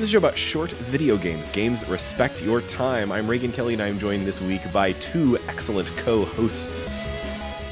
[0.00, 3.12] This is a show about short video games, games that respect your time.
[3.12, 7.04] I'm Reagan Kelly, and I'm joined this week by two excellent co-hosts.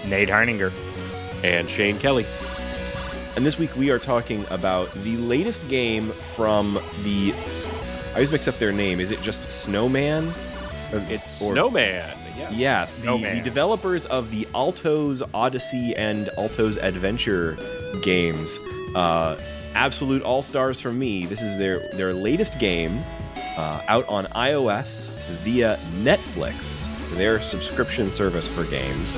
[0.06, 0.70] Nate Heininger.
[1.42, 2.26] and Shane Kelly.
[3.34, 7.32] And this week we are talking about the latest game from the.
[8.10, 9.00] I always mix up their name.
[9.00, 10.28] Is it just Snowman?
[10.92, 12.14] Or- It's or- Snowman.
[12.36, 12.52] Yes.
[12.52, 13.38] Yes, the, Snowman.
[13.38, 17.56] the developers of the Alto's Odyssey and Alto's Adventure
[18.02, 18.58] games.
[18.94, 19.36] Uh,
[19.78, 21.24] absolute all stars from me.
[21.24, 22.98] This is their their latest game
[23.56, 25.10] uh, out on iOS
[25.44, 29.16] via Netflix, their subscription service for games.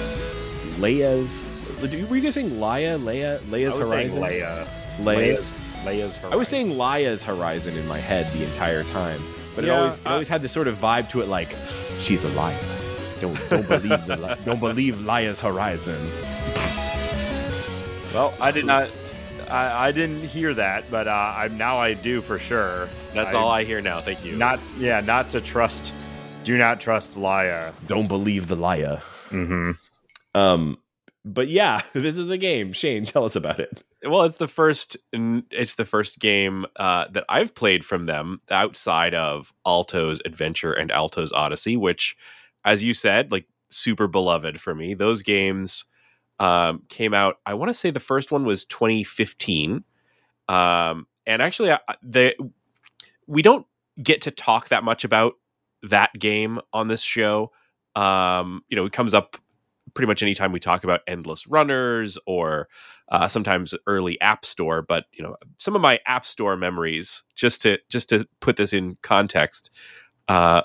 [0.78, 1.44] Leia's.
[1.80, 3.00] Were you guys saying Leia?
[3.00, 3.38] Leia?
[3.44, 4.22] Leia's I was saying Horizon?
[4.22, 4.64] Leia.
[4.98, 5.54] Leia's.
[5.82, 6.32] Leia's Horizon.
[6.32, 9.22] I was saying Leia's Horizon in my head the entire time,
[9.54, 11.56] but it always it uh, always had this sort of vibe to it, like
[11.98, 12.54] she's a liar.
[13.22, 16.00] Don't don't believe the don't believe Laya's Horizon.
[18.12, 18.90] Well, I did not.
[19.50, 22.88] I, I didn't hear that, but uh, I now I do for sure.
[23.12, 24.00] That's all I hear now.
[24.00, 24.36] Thank you.
[24.36, 25.92] Not yeah, not to trust.
[26.44, 27.72] Do not trust Leia.
[27.86, 29.02] Don't believe the liar.
[29.30, 29.72] Mm-hmm.
[30.34, 30.78] Um,
[31.24, 32.72] but yeah, this is a game.
[32.72, 33.82] Shane, tell us about it.
[34.04, 34.96] well, it's the first.
[35.12, 40.90] It's the first game uh, that I've played from them outside of Alto's Adventure and
[40.90, 42.16] Alto's Odyssey, which,
[42.64, 44.94] as you said, like super beloved for me.
[44.94, 45.84] Those games
[46.40, 47.36] um, came out.
[47.46, 49.84] I want to say the first one was 2015,
[50.48, 52.34] um, and actually, I- the
[53.26, 53.66] we don't
[54.02, 55.34] get to talk that much about
[55.82, 57.52] that game on this show.
[57.94, 59.36] Um, you know, it comes up
[59.94, 62.68] pretty much anytime we talk about endless runners or
[63.10, 67.60] uh, sometimes early app store but you know some of my app store memories just
[67.62, 69.70] to just to put this in context
[70.28, 70.62] uh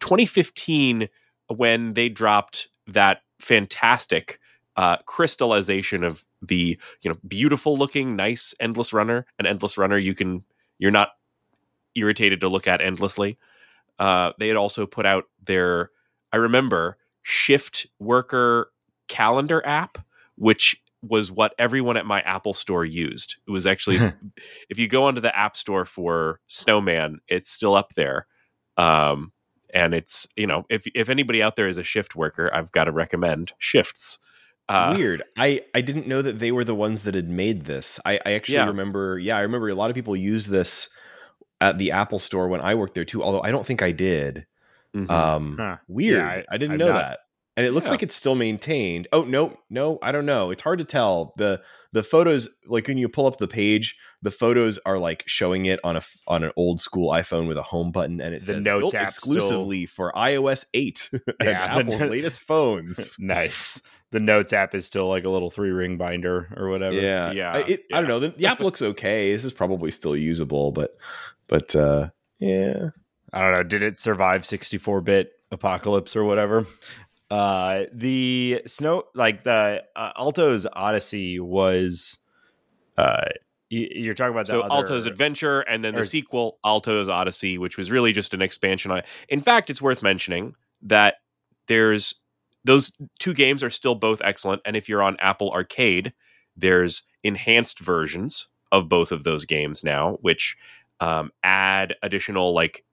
[0.00, 1.08] 2015
[1.48, 4.38] when they dropped that fantastic
[4.76, 9.26] uh, crystallization of the you know beautiful looking nice endless runner.
[9.38, 10.44] An endless runner you can
[10.78, 11.10] you're not
[11.94, 13.38] irritated to look at endlessly.
[13.98, 15.90] Uh, they had also put out their
[16.32, 18.70] i remember shift worker
[19.08, 19.98] calendar app
[20.36, 23.36] which was what everyone at my apple store used.
[23.46, 23.96] It was actually
[24.70, 28.26] if you go onto the app store for snowman it's still up there.
[28.76, 29.32] Um,
[29.74, 32.84] and it's you know if if anybody out there is a shift worker i've got
[32.84, 34.18] to recommend shifts
[34.70, 35.22] uh, Weird.
[35.38, 37.98] I I didn't know that they were the ones that had made this.
[38.04, 38.66] I I actually Yeah.
[38.66, 39.18] remember.
[39.18, 40.90] Yeah, I remember a lot of people used this
[41.58, 43.22] at the Apple store when I worked there too.
[43.22, 44.46] Although I don't think I did.
[44.94, 45.08] mhm.
[45.10, 45.78] Um, Huh.
[45.88, 46.18] weird.
[46.18, 47.18] Yeah, I- I, didn't I've know not- that.
[47.58, 47.90] And it looks Yeah.
[47.90, 49.08] like it's still maintained.
[49.12, 50.52] Oh no, no, I don't know.
[50.52, 51.32] It's hard to tell.
[51.36, 51.60] the
[51.92, 55.80] The photos, like when you pull up the page, the photos are like showing it
[55.82, 58.64] on a on an old school iPhone with a home button, and it The says
[58.64, 63.16] built exclusively for iOS eight and Yeah, the Apple's Note- latest phones.
[63.18, 63.82] nice.
[64.12, 66.94] The Notes app is still like a little three ring binder or whatever.
[66.96, 68.20] Yeah, Yeah, I, it, I don't know.
[68.20, 69.32] The, the app looks okay.
[69.34, 70.96] This is probably still usable, but
[71.48, 72.90] but uh yeah.
[73.32, 73.62] I don't know.
[73.64, 76.66] Did it survive 64 bit apocalypse or whatever?
[77.30, 82.18] Uh, the snow, like the uh, Alto's Odyssey was,
[82.96, 83.26] uh,
[83.68, 87.76] you, you're talking about so other- Alto's Adventure, and then the sequel, Alto's Odyssey, which
[87.76, 89.06] was really just an expansion on it.
[89.28, 91.16] In fact, it's worth mentioning that
[91.66, 92.14] there's
[92.64, 96.12] those two games are still both excellent, and if you're on Apple Arcade,
[96.56, 100.56] there's enhanced versions of both of those games now, which
[101.00, 102.84] um, add additional like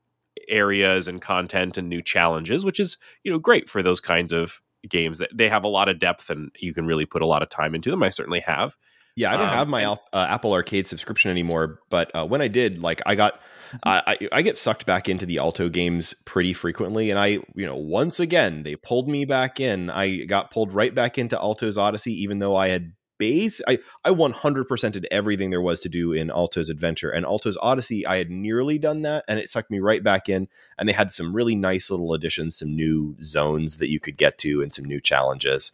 [0.48, 4.62] areas and content and new challenges, which is you know great for those kinds of
[4.88, 7.42] games that they have a lot of depth and you can really put a lot
[7.42, 8.04] of time into them.
[8.04, 8.76] I certainly have.
[9.16, 12.42] Yeah, I don't Um, have my Al- uh, Apple Arcade subscription anymore, but uh, when
[12.42, 13.40] I did, like, I got,
[13.84, 17.66] I, I I get sucked back into the Alto games pretty frequently, and I, you
[17.66, 19.90] know, once again they pulled me back in.
[19.90, 24.12] I got pulled right back into Alto's Odyssey, even though I had base, I I
[24.12, 28.06] 100% did everything there was to do in Alto's Adventure and Alto's Odyssey.
[28.06, 30.48] I had nearly done that, and it sucked me right back in.
[30.78, 34.38] And they had some really nice little additions, some new zones that you could get
[34.40, 35.72] to, and some new challenges.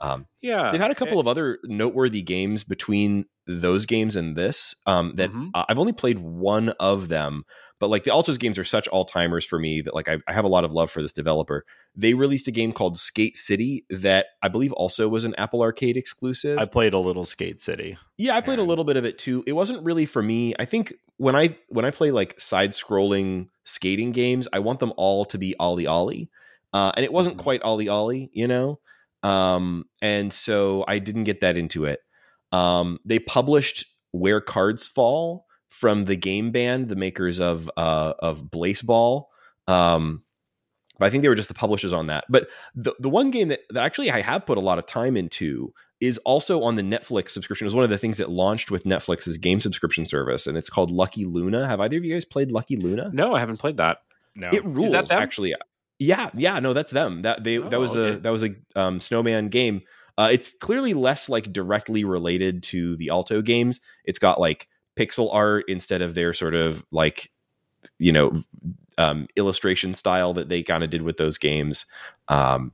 [0.00, 4.74] Um, Yeah, They've had a couple of other noteworthy games between those games and this
[4.86, 5.50] um, that Mhm.
[5.54, 7.44] uh, I've only played one of them,
[7.78, 10.32] but like the Altos games are such all timers for me that like I, I
[10.32, 11.64] have a lot of love for this developer.
[11.96, 15.96] They released a game called Skate City that I believe also was an Apple Arcade
[15.96, 16.58] exclusive.
[16.58, 17.96] I played a little Skate City.
[18.16, 19.44] Yeah, I played a little bit of it too.
[19.46, 20.54] It wasn't really for me.
[20.58, 24.92] I think when I when I play like side scrolling skating games, I want them
[24.96, 26.28] all to be OlliOlli.
[26.72, 27.40] uh, and it wasn't Mhm.
[27.40, 28.80] quite OlliOlli, you know.
[29.22, 32.00] Um, and so I didn't get that into it.
[32.54, 38.44] Um, they published Where Cards Fall from the game band, the makers of uh, of
[38.44, 39.24] Blaseball.
[39.66, 40.22] Um,
[40.98, 42.24] but I think they were just the publishers on that.
[42.28, 45.16] But the the one game that, that actually I have put a lot of time
[45.16, 47.64] into is also on the Netflix subscription.
[47.64, 50.68] It was one of the things that launched with Netflix's game subscription service, and it's
[50.68, 51.66] called Lucky Luna.
[51.66, 53.10] Have either of you guys played Lucky Luna?
[53.12, 53.98] No, I haven't played that.
[54.36, 54.50] No.
[54.52, 54.90] It rules.
[54.92, 55.20] that them?
[55.22, 55.54] Actually,
[55.98, 56.60] yeah, yeah.
[56.60, 57.22] No, that's them.
[57.22, 59.82] That they that Oh, was a that was a um, snowman game.
[60.16, 63.80] Uh, it's clearly less like directly related to the Alto games.
[64.04, 67.30] It's got like pixel art instead of their sort of like
[67.98, 68.32] you know
[68.98, 71.86] um, illustration style that they kind of did with those games.
[72.28, 72.72] Um,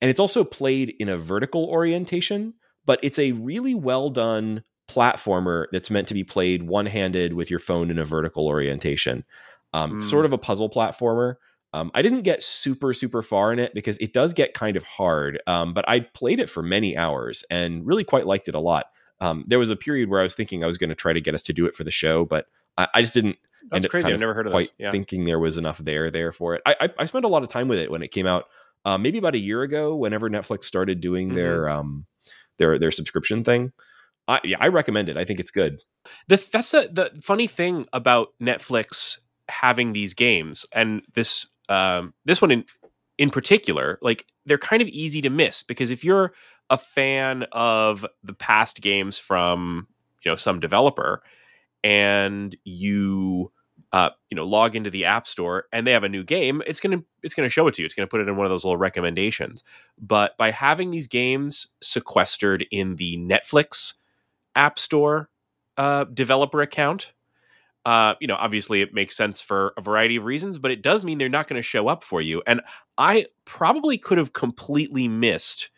[0.00, 5.66] and it's also played in a vertical orientation, but it's a really well done platformer
[5.72, 9.24] that's meant to be played one handed with your phone in a vertical orientation.
[9.72, 10.10] Um, it's Mm.
[10.10, 11.36] Sort of a puzzle platformer.
[11.72, 14.84] Um, I didn't get super super far in it because it does get kind of
[14.84, 15.40] hard.
[15.46, 18.86] Um, but I played it for many hours and really quite liked it a lot.
[19.20, 21.20] Um, there was a period where I was thinking I was going to try to
[21.20, 22.46] get us to do it for the show, but
[22.78, 23.36] I, I just didn't
[23.70, 24.12] That's crazy.
[24.12, 24.74] I've never heard of quite this.
[24.78, 24.90] Yeah.
[24.90, 26.62] thinking there was enough there there for it.
[26.66, 28.46] I, I I spent a lot of time with it when it came out.
[28.84, 31.78] Uh, maybe about a year ago, whenever Netflix started doing their Mm-hmm.
[31.80, 32.06] um
[32.58, 33.72] their their subscription thing.
[34.28, 35.16] I yeah, I recommend it.
[35.16, 35.82] I think it's good.
[36.28, 42.40] the that's a, the funny thing about Netflix having these games and this um this
[42.40, 42.64] one in
[43.18, 46.32] in particular like they're kind of easy to miss because if you're
[46.70, 49.86] a fan of the past games from
[50.24, 51.22] you know some developer
[51.84, 53.52] and you
[53.92, 56.80] uh, you know log into the app store and they have a new game it's
[56.80, 58.36] going to it's going to show it to you it's going to put it in
[58.36, 59.62] one of those little recommendations
[59.98, 63.94] but by having these games sequestered in the Netflix
[64.56, 65.28] app store
[65.76, 67.12] uh, developer account.
[67.86, 71.04] Uh, you know, obviously it makes sense for a variety of reasons, but it does
[71.04, 72.42] mean they're not going to show up for you.
[72.44, 72.60] And
[72.98, 75.70] I probably could have completely missed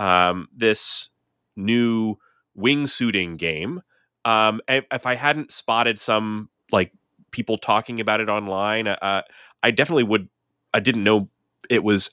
[0.00, 1.10] um, this
[1.54, 2.16] new
[2.58, 3.80] wingsuiting game
[4.24, 6.90] um, if I hadn't spotted some like
[7.30, 8.88] people talking about it online.
[8.88, 9.22] Uh,
[9.62, 10.28] I definitely would.
[10.74, 11.28] I didn't know
[11.70, 12.10] it was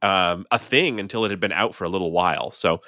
[0.00, 2.52] um, a thing until it had been out for a little while.
[2.52, 2.80] So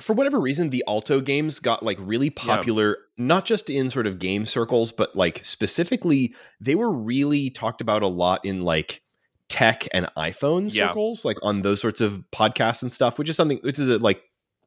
[0.00, 4.18] For whatever reason, the Alto games got like really popular, not just in sort of
[4.18, 9.02] game circles, but like specifically, they were really talked about a lot in like
[9.48, 10.88] tech and iPhone Yeah.
[10.88, 13.98] circles, like on those sorts of podcasts and stuff, which is something which is a,
[13.98, 14.22] like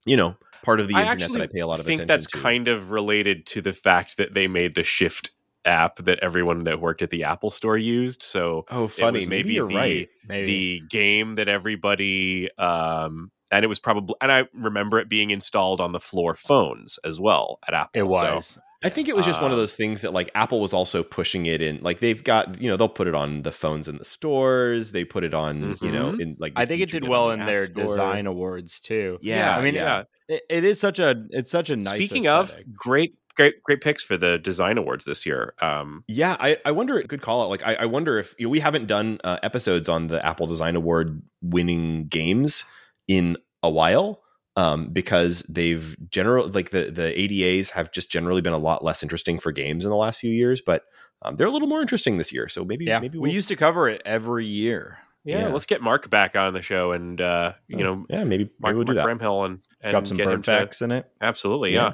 [0.06, 2.06] you know part of the I internet that I pay a lot of I think
[2.06, 5.32] that's kind of related to the fact that they made the Shift
[5.66, 8.24] app that everyone that worked at the Apple Store used.
[8.24, 9.26] So oh, funny.
[9.26, 10.10] Maybe, maybe you're the, right.
[10.28, 10.46] Maybe.
[10.46, 15.82] the game that everybody um and it was probably and I remember it being installed
[15.82, 17.92] on the floor phones as well at Apple.
[17.94, 18.60] it So, was.
[18.84, 21.02] I think it was just one of Um, those things that like Apple was also
[21.02, 21.80] pushing it in.
[21.82, 24.92] Like they've got, you know, they'll put it on the phones in the stores.
[24.92, 26.22] They put it on, you know, Mhm.
[26.22, 26.54] in like.
[26.56, 27.86] I think it did well in their Store.
[27.86, 29.18] design awards too.
[29.22, 30.04] Yeah, I mean, yeah.
[30.30, 31.94] It, it is such a it's such a nice.
[31.96, 32.68] Speaking aesthetic.
[32.68, 35.56] of great great great picks for the design awards this year.
[35.60, 37.02] Um Yeah, I, I wonder.
[37.02, 37.50] Good call out.
[37.50, 40.46] Like, I, I wonder if you know, we haven't done uh, episodes on the Apple
[40.46, 42.64] Design Award winning games
[43.08, 44.22] in a while,
[44.56, 49.04] um, because they've general like the the ADAs have just generally been a lot less
[49.04, 50.84] interesting for games in the last few years, but
[51.22, 52.48] um, they're a little more interesting this year.
[52.48, 55.00] So maybe yeah, maybe we we'll, used to cover it every year.
[55.24, 55.48] yeah, Yeah.
[55.50, 58.76] let's get Mark back on the show and uh you know yeah maybe maybe Mark,
[58.76, 59.18] we'll do Mark that.
[59.20, 61.10] Bramhill and, and Drop some get him to facts in it.
[61.22, 61.82] Absolutely, Yeah.
[61.90, 61.94] yeah.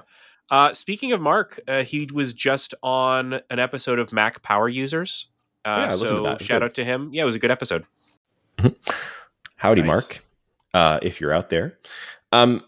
[0.51, 5.27] Uh, speaking of Mark, uh, he was just on an episode of Mac Power Users.
[5.65, 6.41] Uh, Yeah, I listened to so that.
[6.43, 6.65] Shout good.
[6.65, 7.09] out to him.
[7.13, 7.85] Yeah, it was a good episode.
[9.55, 9.87] Howdy, Nice.
[9.87, 10.23] Mark,
[10.73, 11.77] uh, if you're out there.
[12.31, 12.63] Um,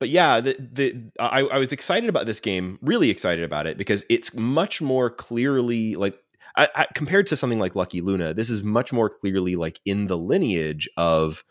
[0.00, 3.76] but yeah, the the I, I was excited about this game, really excited about it
[3.76, 6.18] because it's much more clearly like
[6.56, 8.34] I, I, compared to something like Lucky Luna.
[8.34, 11.42] This is much more clearly like in the lineage of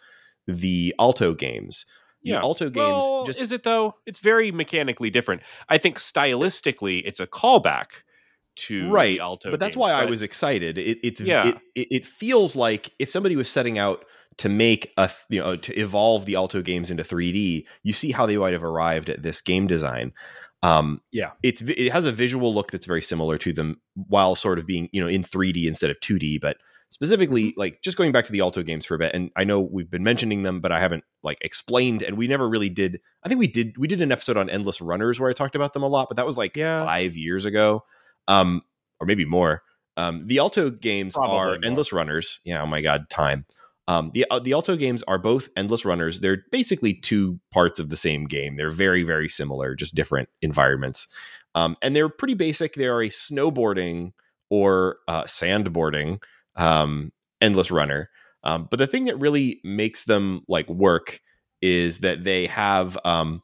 [0.48, 1.86] the Alto games.
[2.24, 2.39] The Yeah.
[2.41, 3.96] Alto games Well, just is it though?
[4.06, 5.41] It's very mechanically different.
[5.67, 7.88] I think stylistically, it's a callback
[8.58, 9.51] to right the Alto.
[9.51, 11.50] but that's games, why i was excited it, it's Yeah.
[11.50, 14.03] it, it, it feels like if somebody was setting out
[14.38, 18.25] to make a you know to evolve the alto games into 3d you see how
[18.25, 20.12] they might have arrived at this game design
[20.63, 21.32] um Yeah.
[21.44, 24.89] it's it has a visual look that's very similar to them while sort of being
[24.91, 26.58] you know in 3d instead of 2d but
[26.89, 27.60] specifically Mm-hmm.
[27.60, 29.89] like just going back to the alto games for a bit and i know we've
[29.91, 33.39] been mentioning them but i haven't like explained and we never really did i think
[33.39, 35.88] we did we did an episode on endless runners where i talked about them a
[35.88, 36.79] lot but that was like Yeah.
[36.86, 37.84] five years ago
[38.27, 38.62] um
[39.00, 39.63] or maybe more
[39.98, 41.60] um the alto games Probably are more.
[41.65, 43.46] endless runners yeah oh my god time
[43.88, 46.20] um, the uh, the Alto games are both endless runners.
[46.20, 48.58] They're basically two parts of the same game.
[48.58, 51.08] They're very very similar, just different environments.
[51.56, 52.74] Um, and they're pretty basic.
[52.74, 54.13] They are a snowboarding
[54.50, 56.22] or uh, sandboarding
[56.56, 58.10] um, endless runner.
[58.44, 61.20] Um, but the thing that really makes them like work
[61.62, 63.41] is that they have um,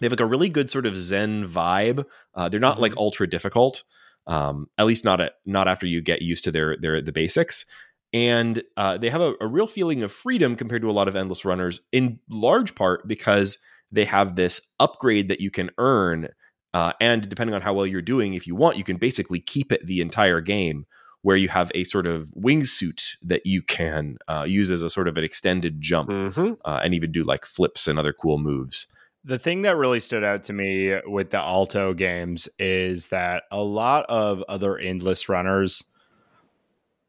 [0.00, 2.04] they have like a really good sort of zen vibe.
[2.34, 3.84] Uh, they're not like ultra difficult,
[4.26, 7.64] um, at least not a, not after you get used to their their the basics.
[8.12, 11.14] And uh, they have a, a real feeling of freedom compared to a lot of
[11.14, 13.58] endless runners, in large part because
[13.92, 16.28] they have this upgrade that you can earn.
[16.74, 19.72] Uh, and depending on how well you're doing, if you want, you can basically keep
[19.72, 20.86] it the entire game,
[21.22, 25.06] where you have a sort of wingsuit that you can uh, use as a sort
[25.06, 26.56] of an extended jump Mhm.
[26.64, 28.86] uh, and even do like flips and other cool moves.
[29.22, 33.62] The thing that really stood out to me with the Alto games is that a
[33.62, 35.84] lot of other endless runners,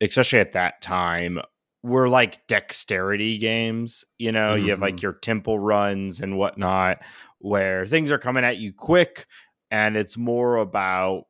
[0.01, 1.39] especially at that time,
[1.83, 4.05] were like dexterity games.
[4.19, 6.99] You know, you have like your temple runs and whatnot,
[7.39, 9.27] where things are coming at you quick,
[9.71, 11.23] and it's more about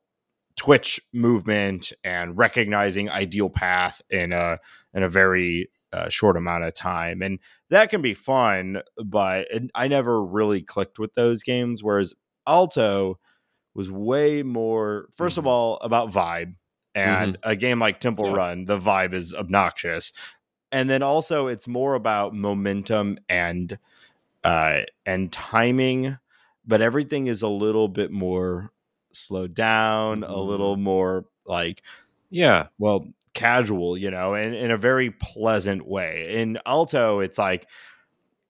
[0.56, 4.58] twitch movement and recognizing ideal path in a
[4.94, 7.38] in a very uh, short amount of time and
[7.70, 12.12] that can be fun but i never really clicked with those games whereas
[12.46, 13.18] alto
[13.74, 15.48] was way more 1st of Mhm.
[15.48, 16.54] all about vibe
[16.94, 18.32] and a game like temple Yeah.
[18.34, 20.12] run the vibe is obnoxious
[20.70, 23.78] and then also it's more about momentum and
[24.44, 26.18] uh and timing
[26.66, 28.70] but everything is a little bit more
[29.12, 30.46] slowed down a Mhm.
[30.48, 31.82] little more like
[32.30, 32.68] Yeah.
[32.78, 37.66] well casual you know and in a very pleasant way in alto it's like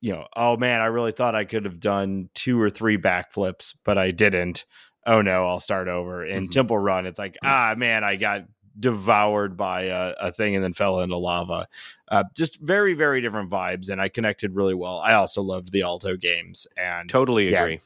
[0.00, 3.74] you know oh man i really thought i could have done two or three backflips
[3.84, 4.64] but i didn't
[5.06, 6.50] oh no i'll start over in Mhm.
[6.50, 8.44] temple run it's like ah man i got
[8.78, 11.66] devoured by a, a thing and then fell into lava
[12.08, 15.82] uh, just very very different vibes and i connected really well i also loved the
[15.82, 17.62] alto games and Totally Yeah.
[17.62, 17.80] agree.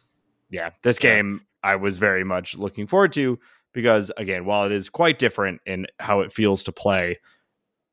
[0.51, 1.17] yeah, this Yeah.
[1.17, 3.41] game I was very much looking forward to
[3.73, 7.19] because again, while it is quite different in how it feels to play,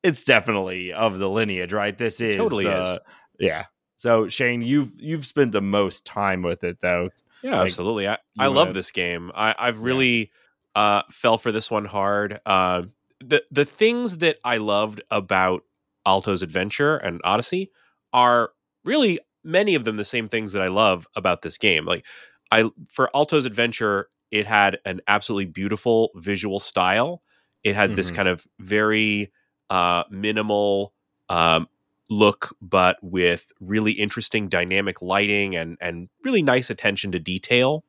[0.04, 1.98] it's definitely of the lineage, right?
[1.98, 2.98] This is Totally the- is.
[3.40, 3.64] Yeah.
[3.96, 7.10] So Shane, you've you've spent the most time with it though.
[7.44, 8.08] Yeah, Like, absolutely.
[8.08, 9.30] I, I love this game.
[9.34, 10.32] I, I've really
[10.74, 12.40] uh, fell for this one hard.
[12.46, 12.82] Uh,
[13.20, 15.62] the the things that I loved about
[16.06, 17.70] Alto's Adventure and Odyssey
[18.12, 18.50] are
[18.84, 21.84] really many of them the same things that I love about this game.
[21.86, 22.04] Like
[22.50, 27.22] I for Alto's Adventure, it had an absolutely beautiful visual style.
[27.62, 28.14] It had this Mhm.
[28.16, 29.32] kind of very
[29.70, 30.94] uh, minimal
[31.28, 31.68] um,
[32.14, 37.84] look, but with really interesting dynamic lighting and and really nice attention to detail.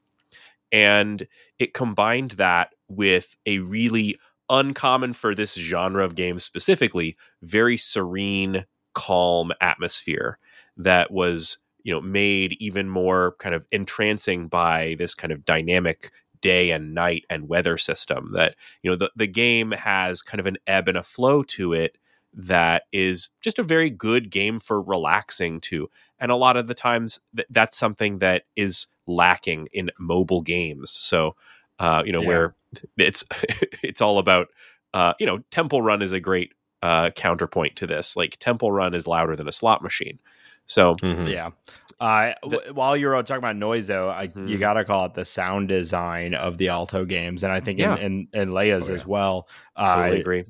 [0.71, 1.27] And
[1.59, 4.17] it combined that with a really
[4.49, 10.39] uncommon for this genre of games specifically, very serene, calm atmosphere
[10.77, 16.11] that was you know made even more kind of entrancing by this kind of dynamic
[16.41, 20.45] day and night and weather system that you know the, the game has kind of
[20.45, 21.97] an ebb and a flow to it
[22.37, 25.89] that is just a very good game for relaxing to
[26.19, 30.91] and a lot of the times th- that's something that is lacking in mobile games
[30.91, 31.35] so
[31.79, 32.27] uh, you know Yeah.
[32.27, 32.55] where
[32.97, 33.23] it's
[33.83, 34.47] it's all about
[34.93, 38.93] uh, you know temple run is a great uh, counterpoint to this like temple run
[38.93, 40.19] is louder than a slot machine
[40.67, 41.29] so Mhm.
[41.29, 41.51] Yeah.
[41.99, 44.59] Uh, w- while you're talking about noise, though, I, you Mhm.
[44.59, 47.95] got to call it the sound design of the Alto games, and I think Yeah.
[47.97, 48.99] in, in, in Leia's Oh, yeah.
[48.99, 49.47] as well.
[49.77, 50.43] totally Uh, agree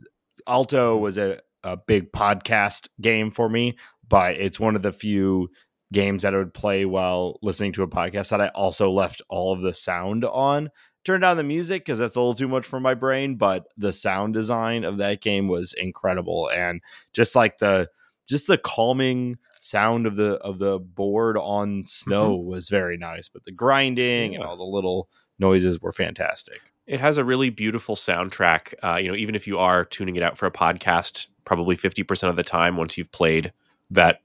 [0.48, 5.50] Alto was a, a big podcast game for me, but it's one of the few
[5.92, 9.52] games that I would play while listening to a podcast that I also left all
[9.52, 10.70] of the sound on.
[11.04, 13.94] Turned down the music because that's a little too much for my brain, but the
[13.94, 16.50] sound design of that game was incredible.
[16.50, 16.82] And
[17.14, 17.90] just like the
[18.28, 21.86] just the calming sound of the of the board on mm-hmm.
[21.86, 23.30] snow was very nice.
[23.30, 26.60] But the grinding and all the little noises were fantastic.
[26.88, 28.74] It has a really beautiful soundtrack.
[28.84, 32.04] Uh, you know, even if you are tuning it out for a podcast, probably fifty
[32.04, 33.52] percent of the time, once you've played
[33.92, 34.22] that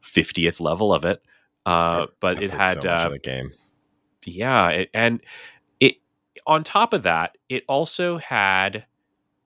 [0.00, 1.22] fiftieth level of it.
[1.66, 3.52] Uh, but I it had, so uh, the game.
[4.24, 5.20] yeah, it, and
[5.80, 5.96] it
[6.46, 8.86] on top of that, it also had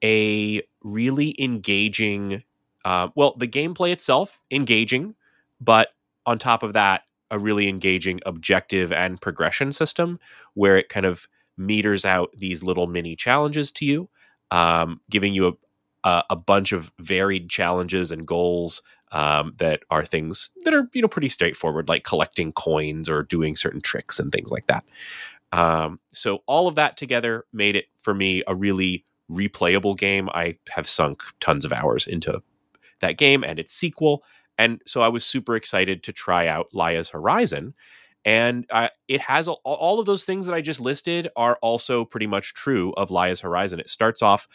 [0.03, 2.43] a really engaging.
[2.85, 5.15] Uh, well, the gameplay itself engaging,
[5.61, 5.89] but
[6.25, 10.19] on top of that, a really engaging objective and progression system
[10.53, 14.09] where it kind of meters out these little mini challenges to you,
[14.51, 15.53] um, giving you a,
[16.09, 18.81] a a bunch of varied challenges and goals
[19.11, 23.55] um, that are things that are you know pretty straightforward, like collecting coins or doing
[23.55, 24.83] certain tricks and things like that.
[25.51, 30.29] Um, so all of that together made it for me a really replayable game.
[30.33, 32.41] I have sunk tons of hours into
[33.01, 34.23] that game and its sequel,
[34.57, 37.75] and so I was super excited to try out Laya's Horizon.
[38.25, 42.05] And uh, it has all, all of those things that I just listed are also
[42.05, 43.79] pretty much true of Laya's Horizon.
[43.79, 44.47] It starts off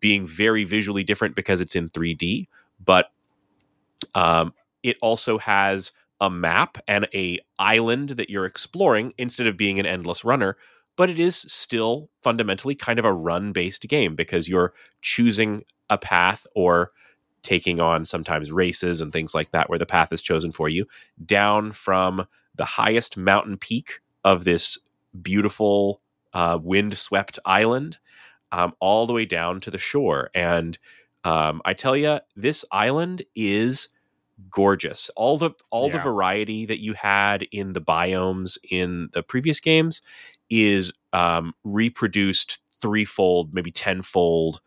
[0.00, 2.48] being very visually different because it's in 3D,
[2.84, 3.10] but
[4.14, 9.78] Um, it also has a map and a island that you're exploring instead of being
[9.78, 10.56] an endless runner
[10.96, 15.96] but it is still fundamentally kind of a run based game because you're choosing a
[15.96, 16.90] path or
[17.42, 20.84] taking on sometimes races and things like that where the path is chosen for you
[21.24, 22.26] down from
[22.58, 24.78] the highest mountain peak of this
[25.22, 26.02] beautiful
[26.34, 27.98] uh, wind swept island
[28.52, 30.30] um, all the way down to the shore.
[30.34, 30.78] And
[31.24, 33.88] um, i tell you this island is
[34.50, 35.10] gorgeous.
[35.16, 40.00] All the all the variety that you had in the biomes in the previous games
[40.48, 44.60] is um, reproduced threefold maybe tenfold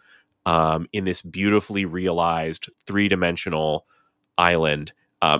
[0.46, 3.86] um, in this beautifully realized three dimensional
[4.38, 4.92] island.
[5.22, 5.40] Uh,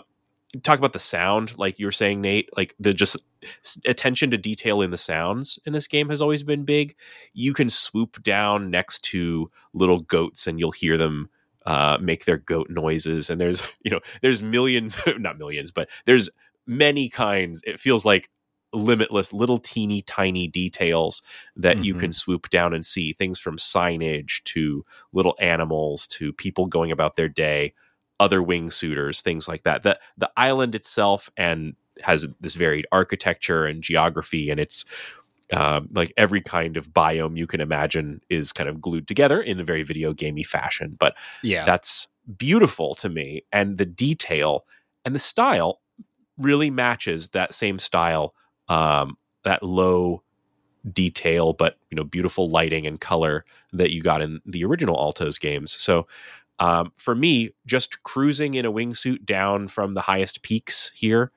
[0.64, 2.50] talk about the sound, like you were saying, Nate.
[2.58, 3.18] Like the just
[3.86, 6.96] attention to detail in the sounds in this game has always been big.
[7.34, 11.30] You can swoop down next to little goats and you'll hear them
[11.66, 13.30] uh, make their goat noises.
[13.30, 16.30] And there's you know there's millions, not millions, but there's
[16.68, 17.62] many kinds.
[17.66, 18.30] It feels like
[18.74, 21.22] limitless little teeny tiny details
[21.58, 22.00] that you Mhm.
[22.00, 27.16] can swoop down and see things from signage to little animals to people going about
[27.18, 27.74] their day
[28.22, 29.84] other wing wingsuiters things like that.
[29.84, 34.86] The the island itself and has this varied architecture and geography and it's
[35.52, 39.60] um, like every kind of biome you can imagine is kind of glued together in
[39.60, 41.66] a very video gamey fashion but Yeah.
[41.66, 43.44] that's beautiful to me.
[43.52, 44.66] And the detail
[45.06, 45.82] and the style
[46.38, 48.34] really matches that same style
[48.68, 50.24] um, that low
[50.94, 55.38] detail but you know beautiful lighting and color that you got in the original altos
[55.38, 55.74] games.
[55.74, 56.08] So
[56.62, 61.32] um, for me just cruising in a wingsuit down from the highest peaks here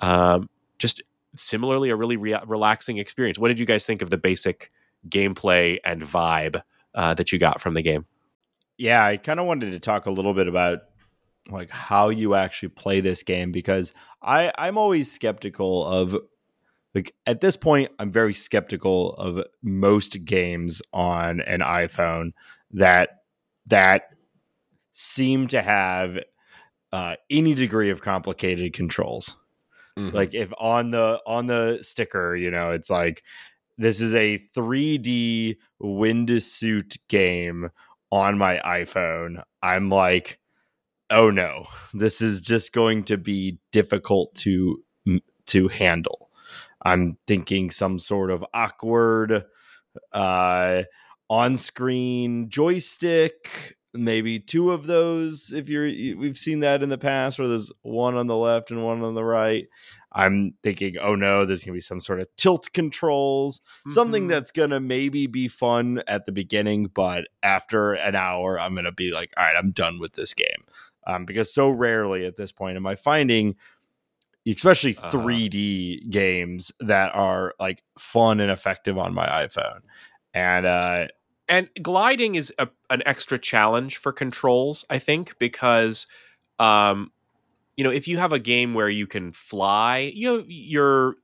[0.00, 1.02] um, just
[1.34, 3.38] similarly a really re- relaxing experience.
[3.38, 4.70] What did you guys think of the basic
[5.08, 6.62] gameplay and vibe
[6.94, 8.06] uh, that you got from the game?
[8.76, 10.80] Yeah, I kind of wanted to talk a little bit about
[11.50, 16.16] like how you actually play this game because I I'm always skeptical of
[16.94, 22.32] like at this point I'm very skeptical of most games on an iPhone
[22.72, 23.20] that
[23.66, 24.13] that
[24.94, 26.18] seem to have
[26.92, 29.36] uh, any degree of complicated controls.
[30.12, 33.22] like if on the on the sticker you know it's like
[33.78, 37.70] this is a 3d wingsuit game
[38.10, 40.40] on my iphone i'm like
[41.10, 41.66] oh no.
[41.92, 44.82] This is just going to be difficult to
[45.46, 46.30] to handle.
[46.82, 49.44] I'm thinking some sort of awkward
[50.12, 50.82] uh
[51.30, 55.84] on screen joystick maybe two of those if you're
[56.18, 59.14] we've seen that in the past where there's one on the left and one on
[59.14, 59.68] the right
[60.12, 64.28] i'm thinking oh no there's gonna be some sort of tilt controls something Mhm.
[64.30, 69.12] that's gonna maybe be fun at the beginning but after an hour i'm gonna be
[69.12, 70.64] like all right i'm done with this game
[71.06, 73.54] um, because so rarely at this point am i finding
[74.46, 75.10] especially Uh-huh.
[75.18, 79.80] 3d games that are like fun and effective on my iphone
[80.34, 81.06] and uh
[81.48, 86.06] and gliding is a, an extra challenge for controls i think because
[86.58, 87.10] um
[87.76, 91.16] you know if you have a game where you can fly you know you're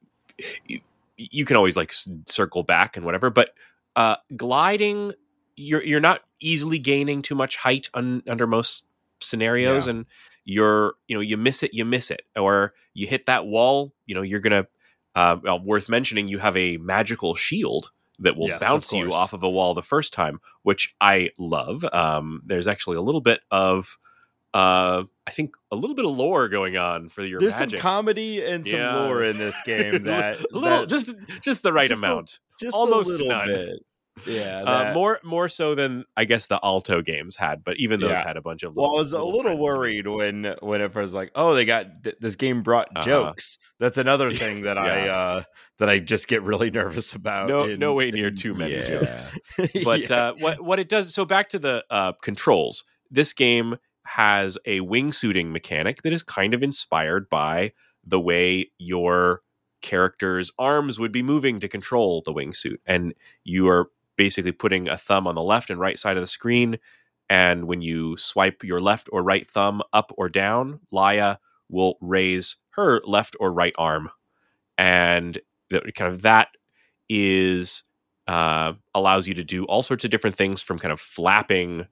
[0.66, 0.80] you,
[1.16, 1.92] you can always like
[2.26, 3.50] circle back and whatever but
[3.96, 5.12] uh gliding
[5.56, 8.85] you're you're not easily gaining too much height un, under most
[9.20, 10.06] scenarios and
[10.44, 12.22] you're you know you miss it you miss it.
[12.37, 14.66] Or you hit that wall you know you're gonna
[15.14, 19.12] uh, well, worth mentioning you have a magical shield that will Yes, of bounce you
[19.12, 21.85] off of a wall the first time which i love.
[21.92, 23.96] Um, there's actually a little bit of
[24.52, 27.78] uh, i think a little bit of lore going on for your there's magic.
[27.78, 28.96] some comedy and some Yeah.
[29.04, 32.40] lore in this game that, a little just just the right just a- amount.
[32.59, 33.46] just almost a little none.
[33.48, 33.85] bit
[34.26, 38.11] yeah uh, more more so than i guess the alto games had but even those
[38.12, 38.26] Yeah.
[38.26, 40.94] had a bunch of well, I was a little friends to worried when when it
[40.94, 43.04] was like, oh, they got th- this game brought Uh-huh.
[43.04, 43.59] jokes.
[43.78, 45.42] That's another thing that I uh
[45.78, 47.48] that I just get really nervous about.
[47.48, 48.87] no in- no way near in- too many yeah.
[49.00, 49.37] jokes
[49.85, 50.16] but Yeah.
[50.16, 54.80] uh, what what it does so back to the uh, controls this game has a
[54.80, 57.72] wingsuiting mechanic that is kind of inspired by
[58.04, 59.42] the way your
[59.83, 64.98] character's arms would be moving to control the wingsuit and you are basically putting a
[64.98, 66.78] thumb on the left and right side of the screen.
[67.30, 71.37] And when you swipe your left or right thumb up or down Laya
[71.70, 74.11] will raise her left or right arm.
[74.76, 75.38] And
[75.70, 76.48] kind of that
[77.09, 77.83] is
[78.26, 81.87] uh, allows you to do all sorts of different things from kind of flapping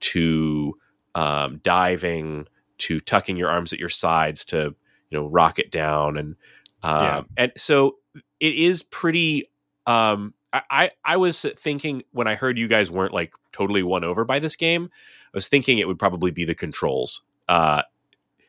[0.00, 0.78] to
[1.14, 2.46] um, diving
[2.78, 4.74] to tucking your arms at your sides to
[5.10, 6.16] you know rock it down.
[6.16, 6.36] And
[6.82, 7.22] uh, Yeah.
[7.36, 7.96] and so
[8.40, 9.50] it is pretty
[9.86, 10.32] um
[10.70, 14.38] I, I was thinking when i heard you guys weren't like totally won over by
[14.38, 17.82] this game i was thinking it would probably be the controls uh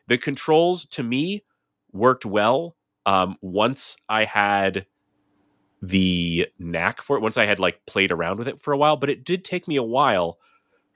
[0.06, 1.42] the controls to me
[1.92, 4.86] worked well um, once I had
[5.80, 7.22] the knack for it.
[7.22, 9.68] Once I had like played around with it for a while, but it did take
[9.68, 10.38] me a while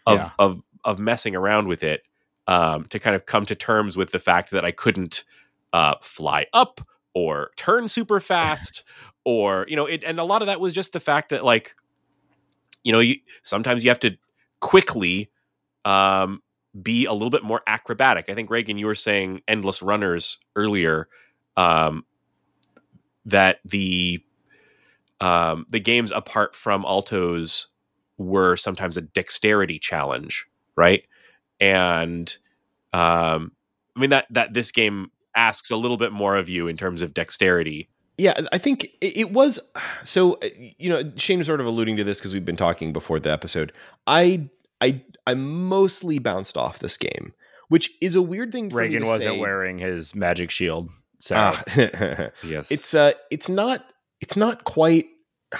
[0.06, 0.30] of Yeah.
[0.38, 2.02] of of messing around with it
[2.46, 5.24] um, to kind of come to terms with the fact that I couldn't
[5.72, 6.80] uh, fly up
[7.14, 8.82] or turn super fast
[9.24, 11.74] or you know it and a lot of that was just the fact that like
[12.84, 14.16] you know you sometimes you have to
[14.60, 15.30] quickly
[15.84, 16.42] um
[16.82, 18.26] be a little bit more acrobatic.
[18.28, 21.08] I think reagan you were saying endless runners earlier
[21.56, 22.04] um
[23.26, 24.22] that the
[25.20, 27.68] um the games apart from altos
[28.18, 31.04] were sometimes a dexterity challenge right?
[31.60, 32.34] And
[32.92, 33.52] um
[33.96, 37.02] i mean that that this game asks a little bit more of you in terms
[37.02, 37.88] of dexterity
[38.20, 39.58] Yeah, I think it was
[40.04, 40.34] so.
[40.34, 43.18] uh, You know, Shane was sort of alluding to this because we've been talking before
[43.18, 43.72] the episode.
[44.06, 44.50] I,
[44.82, 47.32] I, I mostly bounced off this game,
[47.68, 48.68] which is a weird thing.
[48.68, 49.40] For me Reagan wasn't say.
[49.40, 50.90] wearing his magic shield.
[51.18, 51.62] So Ah.
[52.44, 53.84] yes it's uh, it's not,
[54.20, 55.06] it's not quite.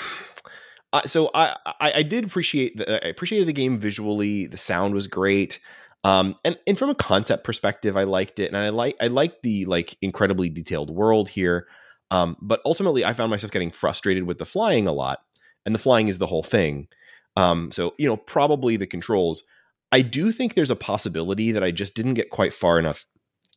[0.93, 4.49] Uh, so I, I, I did appreciate the, I appreciated the game visually.
[4.49, 5.61] The sound was great.
[6.03, 9.45] Um, and, and from a concept perspective, I liked it, and I like I liked
[9.45, 11.69] the like incredibly detailed world here.
[12.11, 15.23] Um, but ultimately, I found myself getting frustrated with the flying a lot,
[15.65, 16.89] and the flying is the whole thing.
[17.37, 19.45] Um, so you know, probably the controls.
[19.93, 23.07] I do think there's a possibility that I just didn't get quite far enough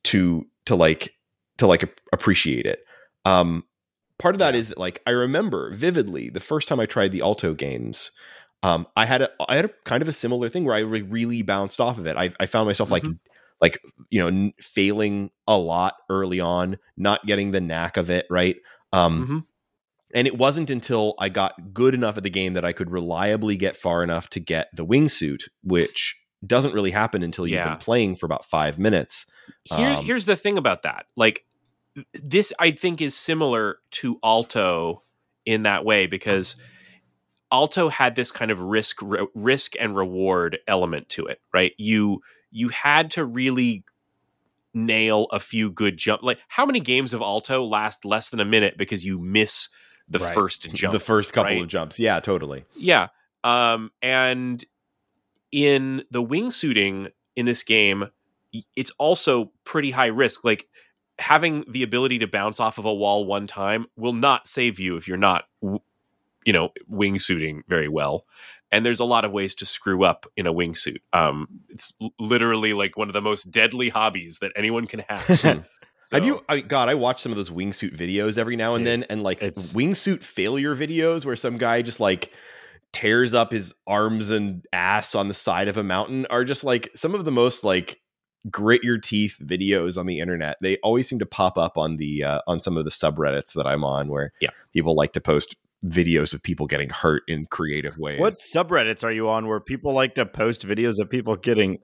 [0.06, 1.16] to to like
[1.58, 2.86] to like ap- appreciate it.
[3.26, 3.64] Um,
[4.20, 7.22] part of that is that like I remember vividly the first time I tried the
[7.22, 8.12] Alto games.
[8.64, 11.02] Um, I had a I had a kind of a similar thing where I re-
[11.02, 12.16] really bounced off of it.
[12.16, 13.20] I, I found myself like Mhm.
[13.64, 13.80] Like
[14.12, 18.58] you know n- failing a lot early on, not getting the knack of it right.
[18.92, 19.46] Um, Mhm.
[20.14, 23.56] and it wasn't until I got good enough at the game that I could reliably
[23.58, 27.70] get far enough to get the wingsuit, which doesn't really happen until you've Yeah.
[27.70, 29.26] been playing for about five minutes.
[29.64, 31.08] Here, Um, here's the thing about that.
[31.16, 31.46] Like,
[32.14, 35.04] this I think is similar to Alto
[35.46, 36.56] in that way because
[37.52, 41.74] Alto had this kind of risk, re- risk and reward element to it, right?
[41.78, 42.22] You
[42.54, 43.84] you had to really
[44.74, 46.24] nail a few good jump.
[46.24, 49.68] Like, how many games of Alto last less than a minute because you miss
[50.08, 50.34] the Right.
[50.34, 50.94] first jump?
[50.94, 51.62] the first couple right?
[51.62, 52.00] of jumps.
[52.00, 52.64] Yeah, totally.
[52.76, 53.08] Yeah.
[53.44, 54.64] Um, and
[55.52, 58.06] in the wingsuiting in this game,
[58.76, 60.44] it's also pretty high risk.
[60.44, 60.68] Like
[61.20, 64.96] having the ability to bounce off of a wall one time will not save you
[64.98, 68.26] if you're not, you know, wingsuiting very well.
[68.74, 70.98] And there's a lot of ways to screw up in a wingsuit.
[71.14, 75.26] Um, it's literally like one of the most deadly hobbies that anyone can have.
[76.12, 76.44] Have you?
[76.50, 79.24] I, God, I watch some of those wingsuit videos every now and Yeah, then, and
[79.24, 82.32] like it's- wingsuit failure videos where some guy just like
[82.92, 86.90] tears up his arms and ass on the side of a mountain are just like
[86.94, 88.00] some of the most like
[88.52, 90.58] grit your teeth videos on the internet.
[90.62, 93.66] They always seem to pop up on the uh, on some of the subreddits that
[93.66, 94.50] I'm on, where Yeah.
[94.74, 98.20] people like to post videos of people getting hurt in creative ways.
[98.20, 101.80] what subreddits are you on where people like to post videos of people getting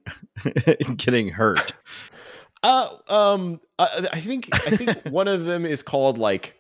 [0.95, 1.73] getting hurt?
[2.63, 6.55] Uh, um, I, I think I think one of them is called like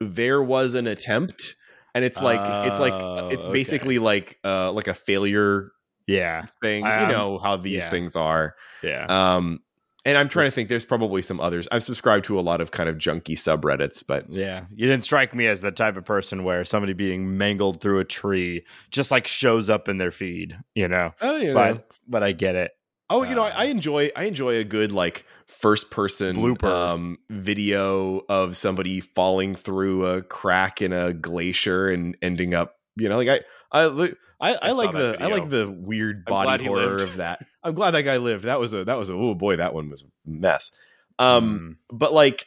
[0.00, 1.54] there was an attempt,
[1.94, 3.52] and it's like it's like Oh, it's okay.
[3.52, 5.70] basically like uh like a failure
[6.06, 6.84] Yeah, thing.
[6.84, 7.88] Um, you know how these yeah.
[7.90, 8.54] things are.
[8.82, 9.06] yeah.
[9.08, 9.60] Um,
[10.04, 10.68] and I'm trying to think.
[10.68, 11.68] There's probably some others.
[11.72, 15.34] I've subscribed to a lot of kind of junky subreddits, but Yeah, you didn't strike
[15.34, 19.26] me as the type of person where somebody being mangled through a tree just like
[19.26, 21.12] shows up in their feed, you know.
[21.20, 21.54] oh, know.
[21.54, 22.72] But but I get it.
[23.10, 26.64] Oh, you know, I, Uh, I enjoy I enjoy a good like first person Blooper.
[26.64, 33.08] um video of somebody falling through a crack in a glacier and ending up, you
[33.08, 33.40] know, like I
[33.74, 37.44] I I, I, I like the I like the weird body horror of that.
[37.62, 38.44] I'm glad that guy lived.
[38.44, 40.70] That was a that was a oh boy, that one was a mess.
[41.18, 42.46] Um Mm, but like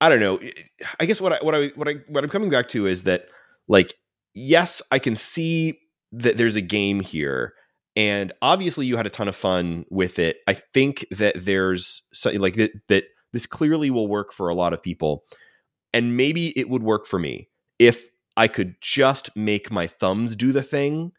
[0.00, 0.38] I don't know.
[1.00, 3.26] I guess what I what I what I what I'm coming back to is that
[3.68, 3.94] like
[4.34, 5.78] yes, I can see
[6.12, 7.54] that there's a game here
[7.96, 10.38] and obviously you had a ton of fun with it.
[10.46, 14.72] I think that there's something like that that this clearly will work for a lot
[14.72, 15.24] of people
[15.92, 20.52] and maybe it would work for me if I could just make my thumbs do
[20.52, 21.12] the thing.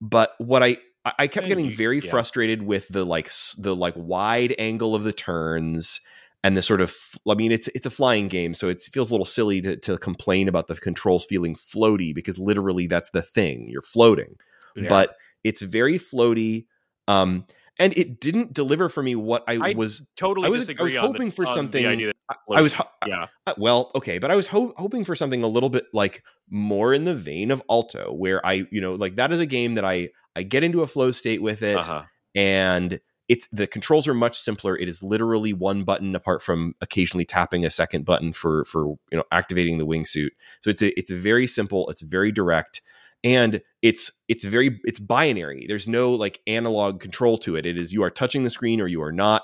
[0.00, 2.10] But what I I- kept getting very yeah.
[2.10, 6.00] frustrated with the like the like wide angle of the turns
[6.42, 6.94] and the sort of
[7.28, 9.98] I mean it's it's a flying game so it feels a little silly to to
[9.98, 14.36] complain about the controls feeling floaty because literally that's the thing you're floating
[14.76, 14.88] yeah.
[14.88, 16.66] but it's very floaty
[17.08, 17.44] um
[17.78, 20.94] and it didn't deliver for me what I, I was totally I was- I was
[20.94, 22.14] on the- hoping for something- that
[22.50, 23.26] I was ho- yeah.
[23.46, 26.94] uh, well, okay, but I was ho- hoping for something a little bit like more
[26.94, 29.84] in the vein of Alto, where I, you know, like that is a game that
[29.84, 32.04] I I get into a flow state with it, Uh-huh.
[32.34, 34.76] and it's the controls are much simpler.
[34.76, 39.18] It is literally one button apart from occasionally tapping a second button for for you
[39.18, 40.30] know activating the wingsuit.
[40.62, 41.88] So it's a, it's very simple.
[41.90, 42.82] It's very direct,
[43.24, 45.64] and it's it's very it's binary.
[45.66, 47.66] There's no like analog control to it.
[47.66, 49.42] It is you are touching the screen or you are not.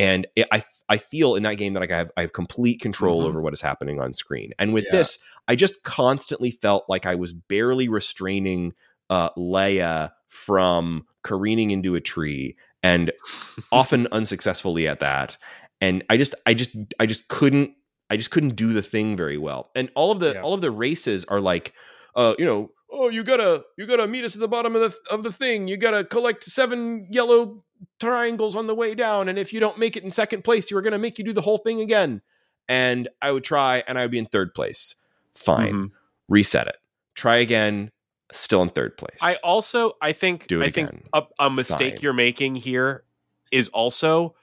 [0.00, 2.80] And it, I I feel in that game that like I have I have complete
[2.80, 3.28] control Mhm.
[3.28, 4.52] over what is happening on screen.
[4.58, 4.98] And with Yeah.
[4.98, 8.72] this, I just constantly felt like I was barely restraining
[9.10, 13.10] uh, Leia from careening into a tree and
[13.72, 15.36] often unsuccessfully at that.
[15.80, 17.70] And I just, I just, I just couldn't,
[18.10, 19.70] I just couldn't do the thing very well.
[19.74, 20.42] And all of the, Yeah.
[20.42, 21.72] all of the races are like,
[22.14, 24.96] uh, you know, oh, you gotta, you gotta meet us at the bottom of the
[25.10, 25.68] of the thing.
[25.68, 27.64] You gotta collect seven yellow
[28.00, 30.82] triangles on the way down, and if you don't make it in second place, you're
[30.82, 32.20] gonna make you do the whole thing again.
[32.68, 34.94] And I would try, and I would be in third place.
[35.34, 35.90] Fine, Mhm.
[36.28, 36.76] reset it.
[37.14, 37.90] Try again.
[38.32, 39.16] Still in third place.
[39.22, 42.02] I also I think Do it I think a, a mistake Fine.
[42.02, 43.04] you're making here
[43.50, 44.34] is also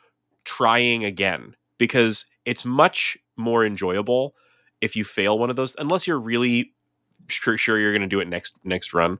[0.44, 4.36] trying again because it's much more enjoyable
[4.82, 6.74] if you fail one of those unless you're really
[7.28, 9.20] sure, sure you're going to do it next next run.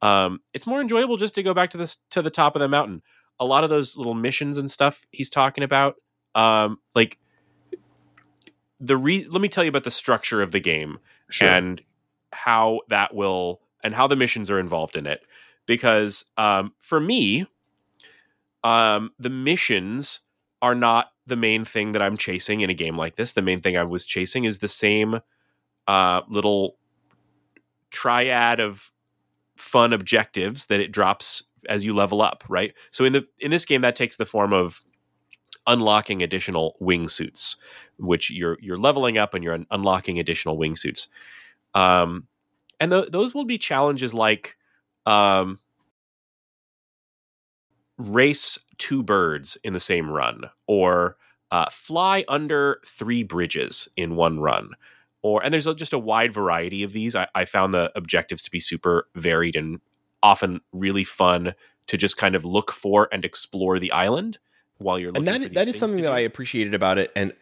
[0.00, 2.68] Um, it's more enjoyable just to go back to this to the top of the
[2.68, 3.02] mountain.
[3.40, 5.96] A lot of those little missions and stuff he's talking about,
[6.34, 7.18] um, like
[8.80, 10.98] the re- let me tell you about the structure of the game
[11.30, 11.48] Sure.
[11.48, 11.80] and
[12.32, 15.22] how that will and how the missions are involved in it
[15.66, 17.46] because um, for me
[18.64, 20.20] um, the missions
[20.60, 23.60] are not the main thing that i'm chasing in a game like this the main
[23.60, 25.20] thing i was chasing is the same
[25.86, 26.76] uh, little
[27.92, 28.90] triad of
[29.56, 32.74] fun objectives that it drops as you level up right?
[32.90, 34.82] So in the in this game that takes the form of
[35.66, 37.54] unlocking additional wingsuits
[37.98, 41.06] which you're you're leveling up and you're un- unlocking additional wingsuits
[41.74, 42.26] um,
[42.80, 44.56] and th- those will be challenges like
[45.06, 45.60] um,
[47.98, 51.16] race two birds in the same run, or
[51.50, 54.70] uh, fly under three bridges in one run,
[55.22, 57.14] or and there's a, just a wide variety of these.
[57.14, 59.80] I, I found the objectives to be super varied and
[60.22, 61.54] often really fun
[61.88, 64.38] to just kind of look for and explore the island
[64.78, 65.28] while you're looking.
[65.28, 66.12] and for that that is something that.
[66.12, 67.32] I appreciated about it, and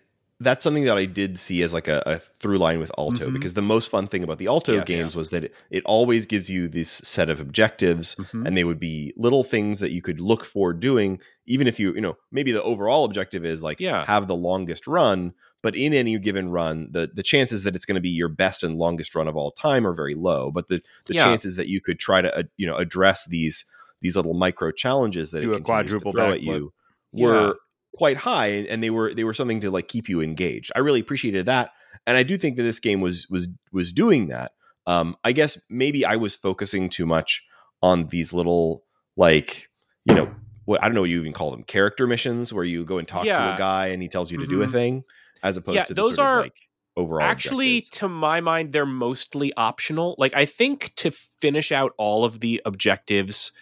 [0.42, 3.34] that's something that I did see as like a, a through line with Alto Mhm.
[3.34, 4.84] because the most fun thing about the Alto Yes.
[4.86, 8.46] games was that it, it always gives you this set of objectives, Mhm.
[8.46, 11.92] and they would be little things that you could look for doing, even if you
[11.94, 14.06] you know maybe the overall objective is like Yeah.
[14.06, 15.34] have the longest run.
[15.62, 18.64] But in any given run, the, the chances that it's going to be your best
[18.64, 20.50] and longest run of all time are very low.
[20.50, 21.24] But the, the Yeah.
[21.24, 23.64] chances that you could try to uh, you know address these
[24.00, 26.72] these little micro challenges that Do it a continues to quadruple throw at you
[27.12, 27.26] Yeah.
[27.26, 27.58] were
[27.94, 30.70] quite high and, they were they were something to like keep you engaged.
[30.74, 31.72] I really appreciated that.
[32.06, 34.52] And I do think that this game was was was doing that.
[34.86, 37.44] Um I guess maybe I was focusing too much
[37.82, 38.84] on these little
[39.16, 39.68] like,
[40.06, 40.32] you know,
[40.64, 43.06] what I don't know what you even call them, character missions where you go and
[43.08, 44.70] talk to a guy and he tells you to do a Mhm.
[44.72, 45.04] thing
[45.42, 47.98] as opposed Yeah, to those are like overall Actually, objectives.
[47.98, 50.14] to my mind, they're mostly optional.
[50.18, 53.52] Like, I think to finish out all of the objectives,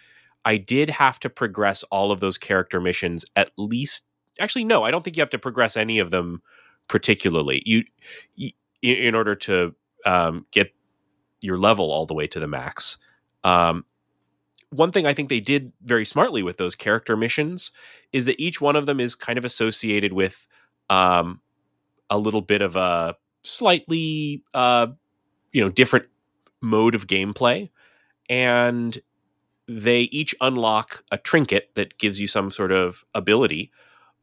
[0.45, 4.05] I did have to progress all of those character missions at least.
[4.39, 6.41] Actually, no, I don't think you have to progress any of them
[6.87, 7.61] particularly.
[7.65, 7.83] You,
[8.37, 10.73] y in in order to um, get
[11.41, 12.97] your level all the way to the max.
[13.43, 13.85] Um,
[14.71, 17.71] one thing I think they did very smartly with those character missions
[18.13, 20.47] is that each one of them is kind of associated with
[20.89, 21.41] um,
[22.09, 24.87] a little bit of a slightly uh,
[25.51, 26.05] you know different
[26.61, 27.69] mode of gameplay
[28.29, 28.99] and
[29.67, 33.71] they each unlock a trinket that gives you some sort of ability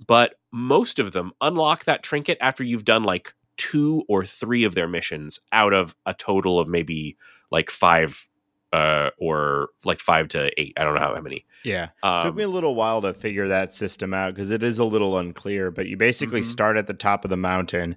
[0.06, 4.74] but most of them unlock that trinket after you've done like two or three of
[4.74, 7.16] their missions out of a total of maybe
[7.50, 8.28] like five
[8.72, 11.88] uh, or like five to eight i don't know how many Yeah.
[12.02, 14.84] um, Took me a little while to figure that system out because it is a
[14.84, 16.44] little unclear, but you basically Mhm.
[16.44, 17.96] start at the top of the mountain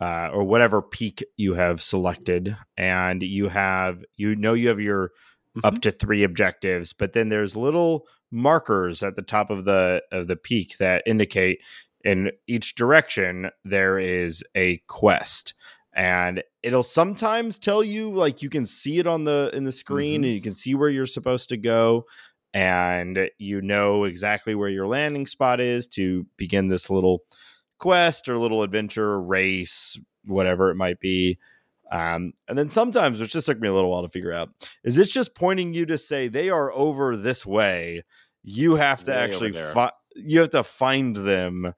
[0.00, 5.10] uh, or whatever peak you have selected, and you have, you know, you have your
[5.64, 5.80] up Mhm.
[5.82, 10.36] to three objectives, but then there's little markers at the top of the of the
[10.36, 11.60] peak that indicate
[12.04, 15.52] in each direction there is a quest
[15.92, 20.22] and it'll sometimes tell you like you can see it on the in the screen
[20.22, 20.26] Mhm.
[20.26, 22.04] and you can see where you're supposed to go
[22.54, 27.22] and you know exactly where your landing spot is to begin this little
[27.78, 31.38] quest or little adventure race whatever it might be
[31.92, 34.50] um, and then sometimes which just took me a little while to figure out
[34.84, 38.02] is it's just pointing you to say they are over this way
[38.42, 41.74] you have to Way actually fi- you have to find them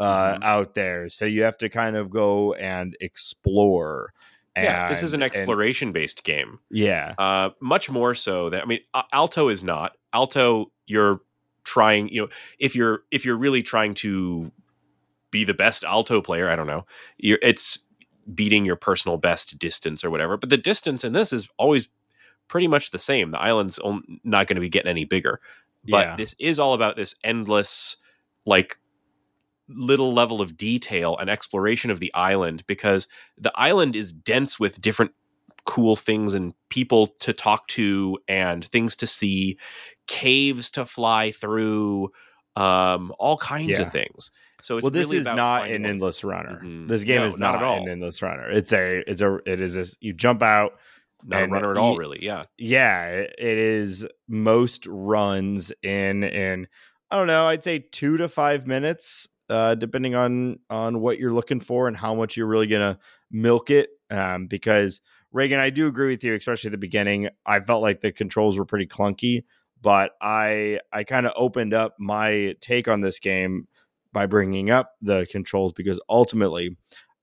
[0.00, 0.42] uh, Mhm.
[0.44, 4.12] out there so you have to kind of go and explore
[4.56, 8.62] yeah this is an and- and- exploration based game yeah uh, much more so that
[8.62, 8.80] I mean,
[9.12, 9.96] Alto is not.
[10.12, 11.20] Alto, you're
[11.64, 12.28] trying, you know,
[12.58, 14.50] if you're if you're really trying to
[15.30, 16.86] be the best alto player, I don't know,
[17.18, 17.78] you're it's
[18.34, 20.36] beating your personal best distance or whatever.
[20.36, 21.88] But the distance in this is always
[22.48, 23.32] pretty much the same.
[23.32, 23.80] The island's
[24.22, 25.40] not going to be getting any bigger.
[25.88, 26.16] But Yeah.
[26.16, 27.96] this is all about this endless,
[28.46, 28.78] like,
[29.68, 34.80] little level of detail and exploration of the island because the island is dense with
[34.80, 35.12] different
[35.66, 39.56] cool things and people to talk to and things to see,
[40.06, 42.10] caves to fly through,
[42.56, 43.86] um, all kinds Yeah.
[43.86, 44.30] of things.
[44.60, 46.60] So it's well, this really is not an endless runner.
[46.62, 46.88] Mhm.
[46.88, 47.82] This game No, is not not, at all.
[47.82, 48.48] an endless runner.
[48.50, 50.78] It's a it's a it is this you jump out
[51.26, 52.18] not a runner at all, you- really.
[52.22, 52.44] Yeah.
[52.58, 56.68] yeah, it it is most runs in in
[57.10, 61.32] I don't know, I'd say 2 to 5 minutes uh depending on on what you're
[61.32, 62.98] looking for and how much you're really going to
[63.30, 65.00] milk it um because
[65.34, 67.28] Raygan, I do agree with you especially at the beginning.
[67.44, 69.42] I felt like the controls were pretty clunky,
[69.82, 73.66] but I I kind of opened up my take on this game
[74.12, 76.76] by bringing up the controls because ultimately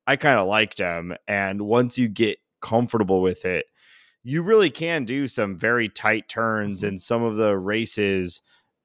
[0.05, 3.65] I kind of liked them and once you get comfortable with it
[4.23, 8.41] you really can do some very tight turns and some of the races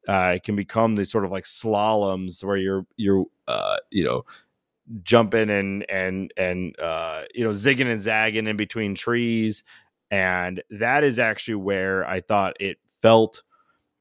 [0.09, 4.25] uh, it can become these sort of like slaloms where you're you're uh, you know
[5.03, 9.65] jumping and and and uh, you know zigging and zagging in between trees
[10.11, 13.43] and that is actually where I thought it felt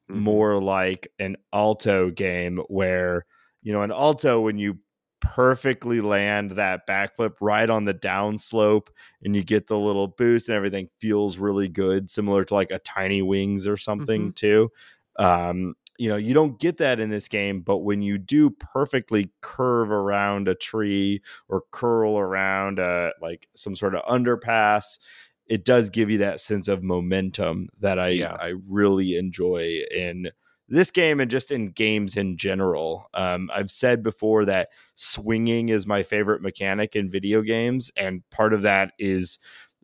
[0.09, 0.23] Mhm.
[0.23, 3.25] more like an alto game where
[3.63, 4.77] you know an alto when you
[5.21, 8.87] perfectly land that backflip right on the downslope
[9.23, 12.79] and you get the little boost and everything feels really good similar to like a
[12.79, 14.69] tiny wings or something too
[15.17, 19.31] um you know you don't get that in this game but when you do perfectly
[19.41, 24.99] curve around a tree or curl around a, like some sort of underpass
[25.47, 28.35] it does give you that sense of momentum that I Yeah.
[28.39, 30.31] I really enjoy in
[30.67, 33.09] this game and just in games in general.
[33.13, 38.53] Um, I've said before that swinging is my favorite mechanic in video games, and part
[38.53, 39.37] of that is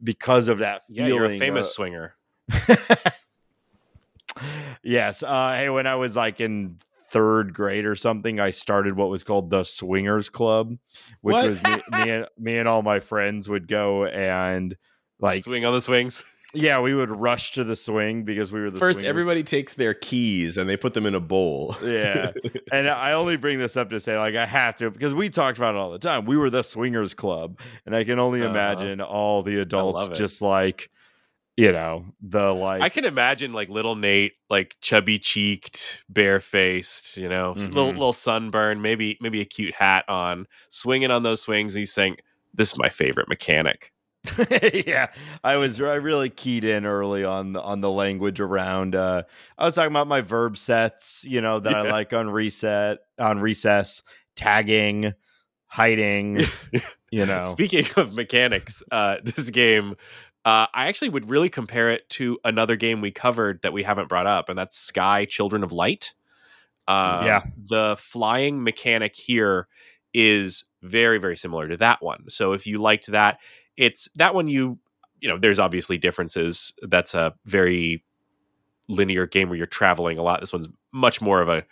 [0.04, 2.16] because of that Yeah, you're a famous uh, swinger.
[4.84, 5.24] yes.
[5.24, 6.78] Uh, hey, when I was like in
[7.12, 10.76] third grade or something, I started what was called the Swingers Club,
[11.22, 11.46] which What?
[11.48, 14.76] was me, me and me and all my friends would go and
[15.20, 16.24] like Swing on the swings.
[16.54, 19.10] yeah, we would rush to the swing because we were the First, swingers.
[19.10, 21.76] everybody takes their keys and they put them in a bowl.
[21.84, 22.32] Yeah.
[22.72, 25.58] and I only bring this up to say, like, I have to because we talked
[25.58, 26.26] about it all the time.
[26.26, 28.50] We were the swingers club, and I can only Uh-huh.
[28.52, 30.90] imagine all the adults just like,
[31.62, 32.82] you know, the like.
[32.82, 38.14] I can imagine like little Nate, like chubby cheeked, barefaced, you know, s- little little
[38.14, 41.76] sunburn, maybe maybe a cute hat on, swinging on those swings.
[41.76, 42.18] He's saying,
[42.52, 43.94] "This is my favorite mechanic."
[44.88, 45.10] yeah,
[45.44, 48.96] I was I really keyed in early on the, on the language around.
[48.96, 49.22] Uh,
[49.60, 53.40] I was talking about my verb sets, you know, that I like on reset, on
[53.40, 54.02] recess,
[54.36, 55.14] tagging,
[55.68, 56.40] hiding.
[57.12, 59.96] you know, Speaking of mechanics, uh, this game,
[60.46, 64.10] uh, I actually would really compare it to another game we covered that we haven't
[64.10, 66.14] brought up, and that's Sky Children of Light.
[66.88, 67.42] Um, Yeah.
[67.70, 69.68] the flying mechanic here
[70.14, 72.30] is very very similar to that one.
[72.30, 73.40] So if you liked that,
[73.78, 74.80] it's that one you
[75.20, 76.74] you know there's obviously differences.
[76.82, 78.04] That's a very
[78.90, 80.40] linear game where you're traveling a lot.
[80.40, 81.64] This one's much more of a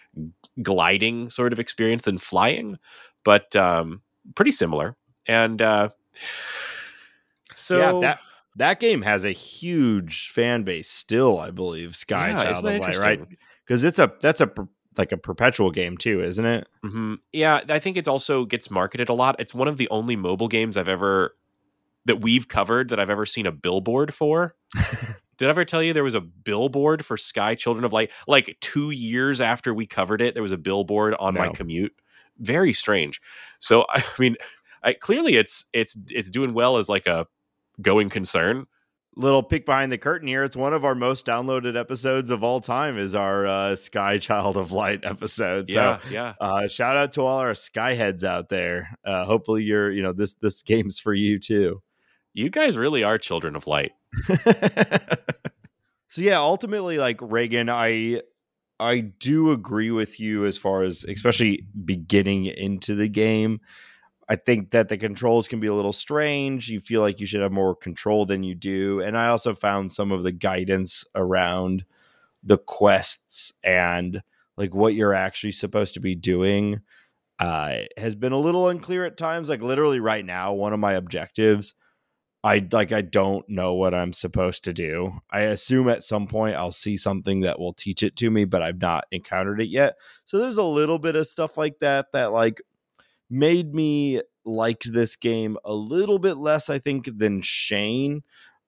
[0.62, 2.78] gliding sort of experience than flying,
[3.26, 4.02] but um,
[4.36, 4.96] pretty similar.
[5.28, 5.90] And uh,
[7.56, 8.20] so yeah, that
[8.56, 11.40] that game has a huge fan base still.
[11.40, 13.22] I believe Sky Yeah, Child of Light, right?
[13.66, 14.52] Because it's a that's a
[14.98, 16.68] like a perpetual game too, isn't it?
[16.84, 19.36] hmm Yeah, I think it's also gets marketed a lot.
[19.40, 21.36] It's one of the only mobile games I've ever
[22.06, 24.56] that we've covered that I've ever seen a billboard for.
[25.38, 28.12] Did I ever tell you there was a billboard for Sky Children of Light?
[28.28, 31.94] Like two years after we covered it, there was a billboard on my commute.
[32.40, 33.22] Very strange.
[33.60, 34.36] So I mean,
[34.84, 37.26] I, clearly it's it's it's doing well as like a
[37.82, 38.66] going concern.
[39.16, 40.44] Little peek behind the curtain here.
[40.44, 42.98] It's one of our most downloaded episodes of all time.
[42.98, 45.68] Is our uh, Sky Child of Light episode.
[45.68, 46.34] So Yeah, yeah.
[46.40, 48.98] uh, shout out to all our Skyheads out there.
[49.04, 51.82] Uh, hopefully, you're you know this this game's for you too.
[52.34, 53.92] You guys really are children of light.
[56.08, 58.22] so yeah, ultimately, like Raygan, I
[58.80, 63.60] I do agree with you as far as especially beginning into the game.
[64.30, 66.70] I think that the controls can be a little strange.
[66.70, 69.02] You feel like you should have more control than you do.
[69.02, 71.84] And I also found some of the guidance around
[72.44, 74.22] the quests and
[74.56, 76.82] like what you're actually supposed to be doing
[77.40, 79.50] uh, has been a little unclear at times.
[79.50, 81.74] Like literally right now, one of my objectives,
[82.44, 85.14] I like I don't know what I'm supposed to do.
[85.32, 88.62] I assume at some point I'll see something that will teach it to me, but
[88.62, 89.96] I've not encountered it yet.
[90.26, 92.62] So there's a little bit of stuff like that that like
[93.30, 98.24] made me like this game a little bit less I think than Shane,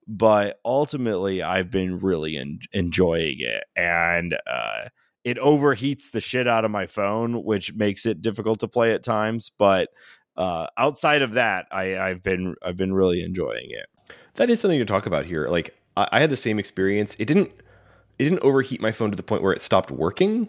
[0.07, 4.89] but ultimately I've been really en- enjoying it and uh
[5.23, 9.03] it overheats the shit out of my phone, which makes it difficult to play at
[9.03, 9.89] times, but
[10.35, 13.85] uh, outside of that, I, I've been I've been really enjoying it.
[14.35, 15.47] That is something to talk about here.
[15.47, 17.15] Like I, I had the same experience.
[17.19, 17.51] It didn't
[18.17, 20.47] it didn't overheat my phone to the point where it stopped working,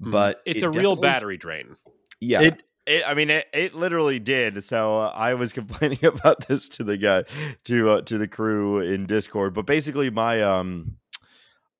[0.00, 1.76] but it's it a real battery drain.
[2.20, 4.62] Yeah, It, it I mean it, it literally did.
[4.64, 7.24] So uh, I was complaining about this to the guy
[7.64, 10.96] to uh, to the crew in Discord, but basically my um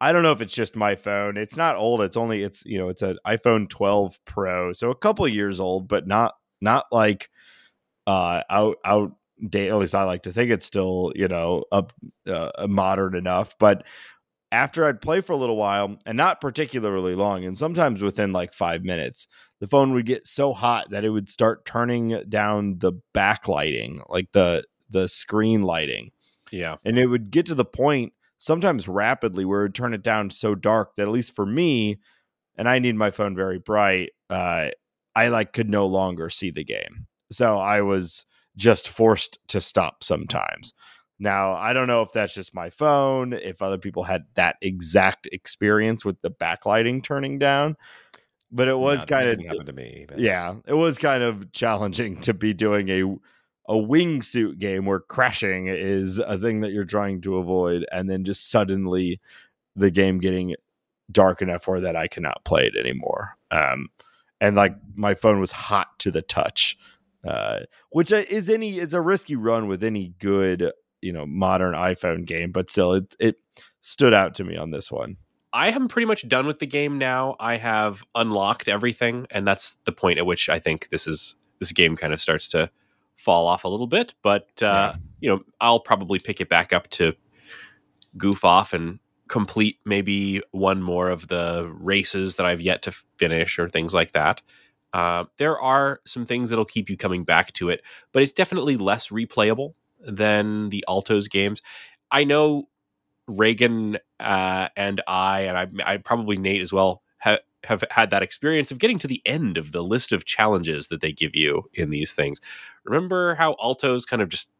[0.01, 1.37] I don't know if it's just my phone.
[1.37, 2.01] It's not old.
[2.03, 5.89] It's only it's you know it's an iPhone 12 Pro, so a couple years old,
[5.89, 7.31] but not not like
[8.07, 9.13] uh out out
[9.49, 9.69] date.
[9.69, 11.93] At least I like to think it's still you know up
[12.27, 13.57] uh, modern enough.
[13.59, 13.85] But
[14.53, 18.53] after I'd play for a little while and not particularly long, and sometimes within like
[18.53, 19.27] five minutes,
[19.59, 24.31] the phone would get so hot that it would start turning down the backlighting, like
[24.33, 26.11] the the screen lighting.
[26.53, 26.77] Yeah.
[26.85, 30.29] and it would get to the point sometimes rapidly where it would turn it down
[30.29, 31.99] so dark that at least for me
[32.57, 34.69] and i need my phone very bright uh
[35.17, 37.07] i like could no longer see the game.
[37.31, 40.75] So i was just forced to stop sometimes
[41.23, 45.27] now i don't know if that's just my phone if other people had that exact
[45.33, 47.77] experience with the backlighting turning down
[48.53, 50.05] but it was kind of happened to me.
[50.07, 53.03] but- yeah, it was kind of challenging to be doing a
[53.69, 58.25] a wingsuit game where crashing is a thing that you're trying to avoid, and then
[58.25, 59.21] just suddenly
[59.75, 60.55] the game getting
[61.11, 63.37] dark enough where that I cannot play it anymore.
[63.51, 63.89] Um,
[64.41, 66.77] and like my phone was hot to the touch,
[67.27, 67.61] uh,
[67.91, 70.71] which is any it's a risky run with any good
[71.03, 73.37] you know modern iPhone game, but still it it
[73.81, 75.17] stood out to me on this one.
[75.53, 77.37] I am pretty much done with the game now.
[77.39, 81.73] I have unlocked everything, and that's the point at which I think this is this
[81.73, 82.71] game kind of starts to
[83.17, 84.15] fall off a little bit.
[84.23, 87.15] But uh, you know, I'll probably pick it back up to
[88.17, 88.99] goof off and
[89.29, 94.13] complete maybe one more of the races that I've yet to finish or things like
[94.13, 94.43] that.
[94.93, 97.83] Uh, there are some things that'll keep you coming back to it,
[98.13, 99.73] but it's definitely less replayable
[100.07, 101.63] than the Altos games.
[102.11, 102.69] I know
[103.29, 108.23] Raygan uh, and I, and I, I probably Nate as well, ha- have had that
[108.23, 111.65] experience of getting to the end of the list of challenges that they give you
[111.75, 112.41] in these things.
[112.85, 114.51] Remember how Altos kind of just,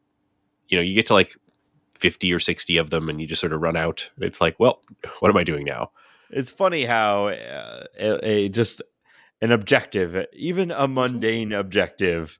[0.69, 1.35] you know, you get to like
[1.97, 4.09] 50 or 60 of them and you just sort of run out.
[4.19, 4.81] It's like, well,
[5.19, 5.91] what am I doing now?
[6.29, 8.81] It's funny how uh, a, a just
[9.41, 12.39] an objective, even a mundane objective,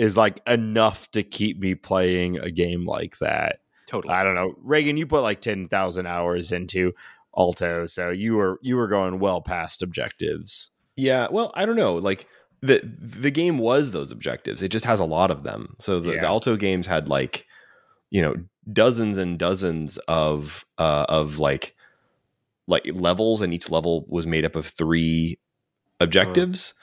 [0.00, 3.60] is like enough to keep me playing a game like that.
[3.86, 4.14] Totally.
[4.14, 4.96] I don't know, Raygan.
[4.96, 6.92] You put like ten thousand hours into
[7.36, 10.70] Alto, so you were you were going well past objectives.
[10.96, 11.96] Yeah, well, I don't know.
[11.96, 12.26] Like
[12.62, 14.62] the the game was those objectives.
[14.62, 15.74] It just has a lot of them.
[15.78, 16.20] So the, Yeah.
[16.22, 17.46] the Alto games had like,
[18.10, 18.36] you know,
[18.72, 21.74] dozens and dozens of uh of like
[22.66, 25.38] like levels, and each level was made up of three
[26.00, 26.74] objectives.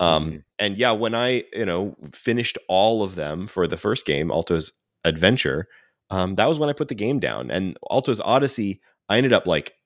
[0.00, 0.44] Um, Mhm.
[0.58, 4.72] and yeah, when I you know finished all of them for the first game, Alto's
[5.04, 5.68] Adventure,
[6.10, 7.50] um, that was when I put the game down.
[7.50, 9.76] And Alto's Odyssey, I ended up like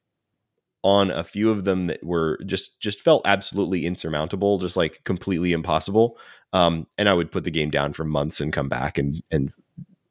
[0.82, 5.52] on a few of them that were just just felt absolutely insurmountable, just like completely
[5.52, 6.18] impossible.
[6.52, 9.52] Um, and I would put the game down for months and come back and and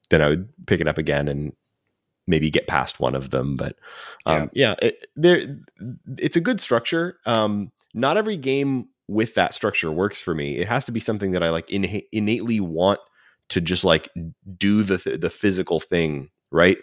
[0.10, 1.54] then I would pick it up again and
[2.28, 3.56] maybe get past one of them.
[3.58, 3.78] But
[4.26, 5.58] um, yeah, it, there
[6.18, 7.18] it's a good structure.
[7.26, 10.58] Um, not every game with that structure works for me.
[10.58, 13.00] It has to be something that I like inna- innately want
[13.50, 14.10] to just like
[14.58, 16.78] do the th- the physical thing, right?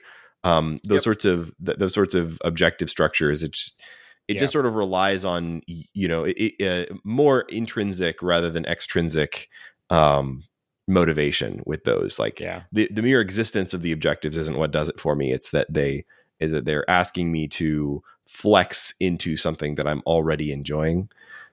[0.44, 1.02] Um, those Yep.
[1.04, 3.42] sorts of th- those sorts of objective structures.
[3.42, 3.82] It just
[4.28, 4.40] it Yeah.
[4.40, 9.48] just sort of relies on you know it, it, uh, more intrinsic rather than extrinsic
[9.90, 10.44] um,
[10.86, 12.18] motivation with those.
[12.18, 15.32] Like Yeah, the the mere existence of the objectives isn't what does it for me.
[15.32, 16.04] It's that they
[16.38, 21.08] is that they're asking me to flex into something that I'm already enjoying.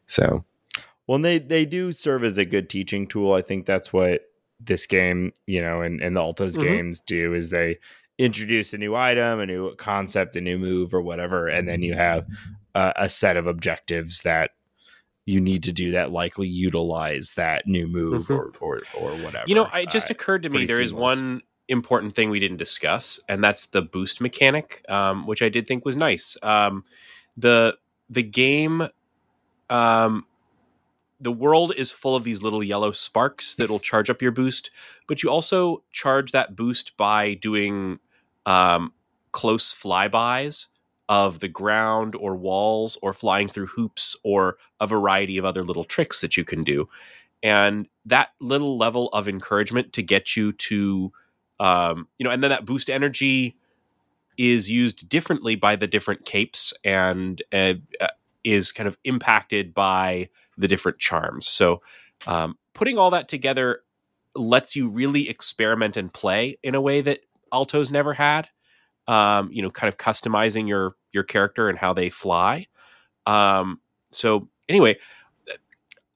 [0.05, 0.45] So
[1.07, 3.33] Well, and they they do serve as a good teaching tool.
[3.33, 4.23] I think that's what
[4.59, 6.61] this game, you know, and, and the Altos Mhm.
[6.61, 7.77] games do is they
[8.17, 11.93] introduce a new item, a new concept, a new move, or whatever, and then you
[11.93, 12.25] have
[12.75, 14.51] uh, a set of objectives that
[15.25, 18.37] you need to do that likely utilize that new move Mhm.
[18.37, 19.43] or, or or whatever.
[19.47, 21.03] You know, it just Uh, occurred to me there is seamless.
[21.03, 25.67] one important thing we didn't discuss, and that's the boost mechanic, um, which I did
[25.67, 26.37] think was nice.
[26.43, 26.83] Um,
[27.35, 27.77] the
[28.09, 28.87] the game,
[29.69, 30.25] um,
[31.19, 34.69] the world is full of these little yellow sparks that will charge up your boost,
[35.07, 37.99] but you also charge that boost by doing
[38.45, 38.93] um,
[39.31, 40.67] close flybys
[41.09, 45.85] of the ground or walls or flying through hoops or a variety of other little
[45.85, 46.87] tricks that you can do.
[47.41, 51.11] And that little level of encouragement to get you to,
[51.59, 53.55] um, you know, and then that boost energy
[54.37, 58.07] is used differently by the different capes and uh, uh,
[58.43, 61.47] is kind of impacted by the different charms.
[61.47, 61.81] So,
[62.25, 63.81] um, putting all that together
[64.35, 68.49] lets you really experiment and play in a way that Altos never had.
[69.07, 72.67] Um, you know, kind of customizing your your character and how they fly.
[73.25, 73.79] Um,
[74.11, 74.97] so anyway,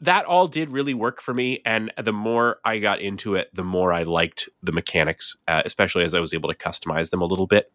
[0.01, 3.63] that all did really work for me, and the more I got into it, the
[3.63, 7.25] more I liked the mechanics, uh, especially as I was able to customize them a
[7.25, 7.71] little bit.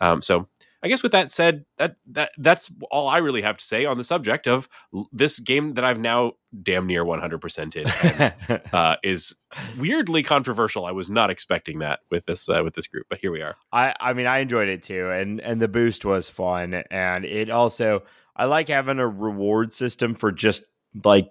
[0.00, 0.48] Um, so
[0.82, 3.96] I guess with that said, that that that's all I really have to say on
[3.96, 4.68] the subject of
[5.12, 9.34] this game that I've now damn near 100% in and, uh, is
[9.78, 10.84] weirdly controversial.
[10.84, 13.56] I was not expecting that with this uh, with this group, but here we are.
[13.72, 17.50] I I mean I enjoyed it too, and and the boost was fun, and it
[17.50, 18.02] also
[18.34, 20.66] I like having a reward system for just
[21.04, 21.28] like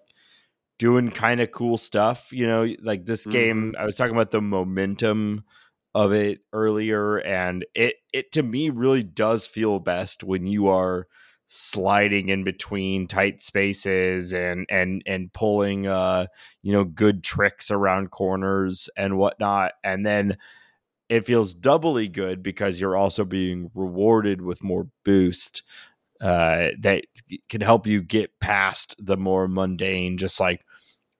[0.79, 2.29] doing kind of cool stuff.
[2.31, 3.73] You know, like this game.
[3.73, 3.81] Mm-hmm.
[3.81, 5.43] I was talking about the momentum
[5.95, 11.07] of it earlier and it it to me really does feel best when you are
[11.47, 16.27] sliding in between tight spaces and and and pulling uh
[16.63, 20.37] you know good tricks around corners and whatnot and then
[21.09, 25.63] it feels doubly good because you're also being rewarded with more boost
[26.21, 27.05] uh that
[27.49, 30.65] can help you get past the more mundane just like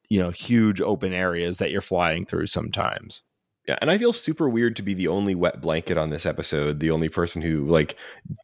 [0.09, 3.23] you know huge open areas that you're flying through sometimes
[3.67, 6.79] Yeah, and I feel super weird to be the only wet blanket on this episode,
[6.79, 7.95] the only person who like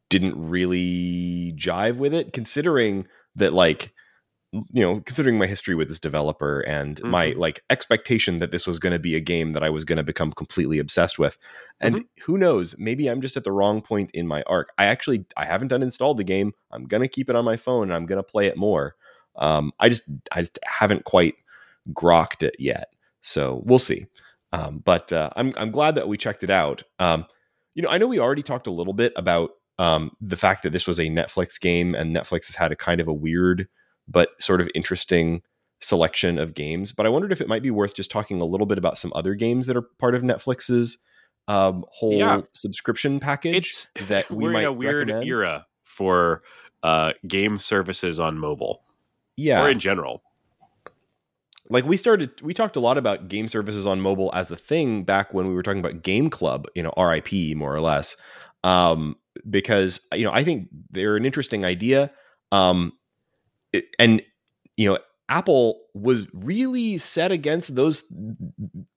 [0.09, 3.93] didn't really jive with it, considering that like
[4.73, 7.37] you know, considering my history with this developer and my Mhm.
[7.37, 10.03] like expectation that this was going to be a game that I was going to
[10.03, 11.37] become completely obsessed with.
[11.79, 14.69] And who knows, maybe I'm just at the wrong point in my arc.
[14.77, 16.53] I actually I haven't uninstalled the game.
[16.71, 18.95] I'm going to keep it on my phone and I'm going to play it more.
[19.37, 20.03] Um I just
[20.33, 21.35] I just haven't quite
[21.93, 22.93] grokked it yet.
[23.21, 24.05] So, we'll see.
[24.53, 26.83] Um, but uh, I'm I'm glad that we checked it out.
[26.99, 27.25] Um,
[27.73, 30.71] you know, I know we already talked a little bit about um, the fact that
[30.71, 33.67] this was a Netflix game, and Netflix has had a kind of a weird
[34.07, 35.41] but sort of interesting
[35.79, 36.91] selection of games.
[36.91, 39.11] But I wondered if it might be worth just talking a little bit about some
[39.15, 40.97] other games that are part of Netflix's
[41.47, 42.41] um, whole Yeah.
[42.53, 45.27] subscription package It's that we we're might in a weird recommend.
[45.27, 46.43] era for
[46.83, 48.83] uh, game services on mobile
[49.37, 50.21] Yeah, or in general.
[51.71, 55.03] Like we started we talked a lot about game services on mobile as a thing
[55.03, 58.17] back when we were talking about game club you know rip more or less.
[58.63, 59.15] Um
[59.49, 62.11] because you know i think they're an interesting idea.
[62.51, 62.93] Um
[63.73, 64.21] it- and
[64.77, 64.99] you know
[65.29, 68.03] apple was really set against those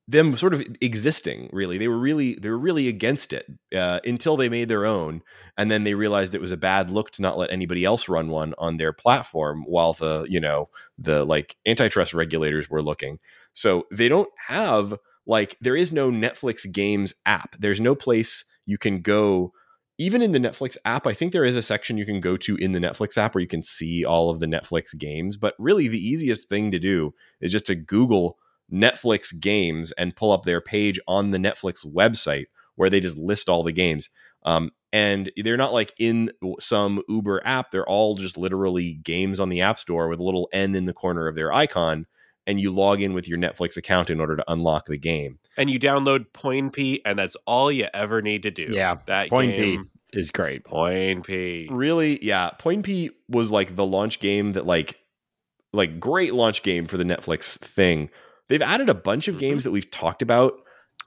[0.06, 4.36] them sort of existing really they were really they were really against it uh, until
[4.36, 5.22] they made their own
[5.56, 8.28] and then they realized it was a bad look to not let anybody else run
[8.28, 13.18] one on their platform while the you know the like antitrust regulators were looking.
[13.52, 14.94] So they don't have
[15.26, 17.56] like there is no Netflix games app.
[17.58, 19.52] There's no place you can go
[19.96, 21.06] even in the Netflix app.
[21.06, 23.42] I think there is a section you can go to in the Netflix app where
[23.42, 27.14] you can see all of the Netflix games, but really the easiest thing to do
[27.40, 28.36] is just to Google
[28.72, 32.46] Netflix games and pull up their page on the Netflix website
[32.76, 34.08] where they just list all the games.
[34.44, 37.70] Um, and they're not like in some Uber app.
[37.70, 40.92] They're all just literally games on the App Store with a little N in the
[40.92, 42.06] corner of their icon.
[42.46, 45.38] And you log in with your Netflix account in order to unlock the game.
[45.56, 48.68] And you download Poinpy, and that's all you ever need to do.
[48.70, 51.68] Yeah, that Poinpy is great Poinpy.
[51.70, 52.50] Really, yeah.
[52.60, 54.98] Poinpy was like the launch game that like
[55.72, 58.10] like great launch game for the Netflix thing.
[58.48, 59.40] They've added a bunch of Mhm.
[59.40, 60.54] games that we've talked about.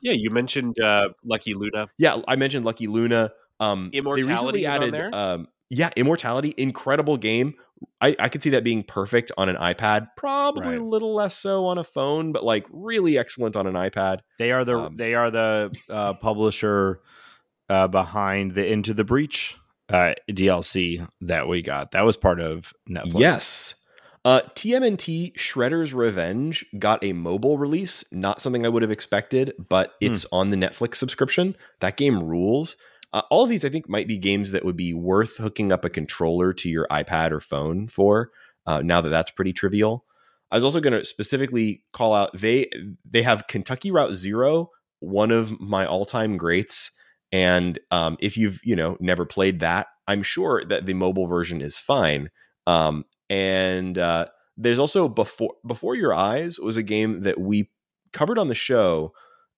[0.01, 1.87] Yeah, you mentioned uh, Lucky Luna.
[1.97, 3.31] Yeah, I mentioned Lucky Luna.
[3.59, 5.09] Um, they Immortality recently is on added, there?
[5.15, 7.55] Um, yeah, Immortality, incredible game.
[8.01, 10.07] I, I could see that being perfect on an iPad.
[10.15, 10.79] Probably Right.
[10.81, 14.19] a little less so on a phone, but like really excellent on an iPad.
[14.39, 17.01] They are the Um, they are the uh, publisher
[17.69, 19.55] uh, behind the Into the Breach
[19.89, 21.91] uh, DLC that we got.
[21.91, 23.19] That was part of Netflix.
[23.19, 23.75] Yes.
[24.27, 28.03] Uh, TMNT Shredder's Revenge got a mobile release.
[28.11, 31.55] Not something I would have expected, but it's on the Netflix subscription.
[31.79, 32.75] That game rules.
[33.13, 35.85] Uh, all of these, I think, might be games that would be worth hooking up
[35.85, 38.31] a controller to your iPad or phone for.
[38.65, 40.03] Uh, now that that's pretty trivial.
[40.51, 42.69] I was also going to specifically call out they
[43.09, 46.91] they have Kentucky Route Zero, one of my all time greats.
[47.31, 51.61] And um, if you've you know never played that, I'm sure that the mobile version
[51.61, 52.29] is fine.
[52.65, 57.69] Um, and uh, there's also before before your eyes was a game that we
[58.13, 59.13] covered on the show,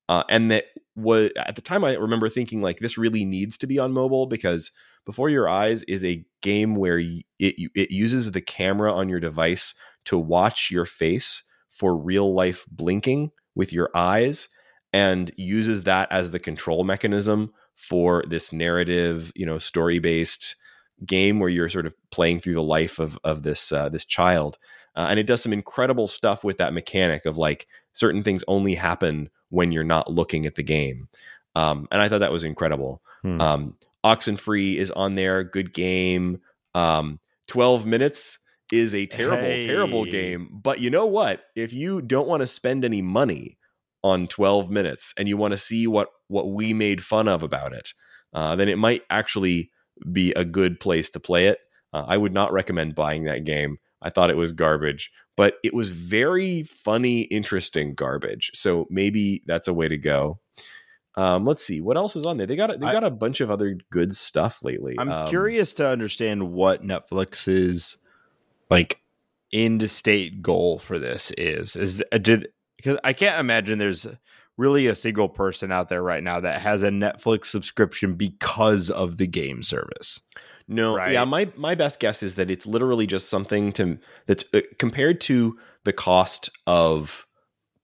[0.08, 0.66] uh, and that
[0.96, 4.26] was at the time I remember thinking like this really needs to be on mobile
[4.26, 4.72] because
[5.06, 9.74] before your eyes is a game where it it uses the camera on your device
[10.06, 14.50] to watch your face for real life blinking with your eyes
[14.92, 20.56] and uses that as the control mechanism for this narrative, you know, story based
[21.06, 24.58] game where you're sort of playing through the life of of this uh, this child,
[24.96, 28.76] uh, and it does some incredible stuff with that mechanic of like certain things only
[28.76, 31.08] happen when you're not looking at the game,
[31.56, 33.02] um, and I thought that was incredible.
[33.22, 33.42] Hmm.
[33.42, 36.40] Um, Oxenfree is on there, good game.
[36.76, 38.40] Um, Twelve minutes
[38.72, 39.62] is a terrible, hey.
[39.64, 40.50] terrible game.
[40.52, 41.44] But you know what?
[41.56, 43.58] If you don't want to spend any money
[44.04, 47.74] on 12 minutes and you want to see what what we made fun of about
[47.74, 47.94] it,
[48.34, 49.72] uh, then it might actually
[50.12, 51.60] be a good place to play it.
[51.94, 53.78] Uh, I would not recommend buying that game.
[54.02, 58.52] I thought it was garbage, but it was very funny, interesting garbage.
[58.54, 60.40] So maybe that's a way to go.
[61.16, 62.48] Um, let's see what else is on there.
[62.48, 64.96] They got they got a bunch of other good stuff lately.
[64.98, 67.98] I'm um, curious to understand what Netflix's
[68.70, 69.02] like
[69.52, 71.76] end state goal for this is.
[71.76, 72.48] Is uh, did
[72.78, 74.08] because I can't imagine there's
[74.60, 79.18] really a single person out there right now that has a Netflix subscription because of
[79.18, 80.22] the game service.
[80.68, 81.14] No, right?
[81.14, 83.98] yeah, my my best guess is that it's literally just something to
[84.28, 87.26] that's uh, compared to the cost of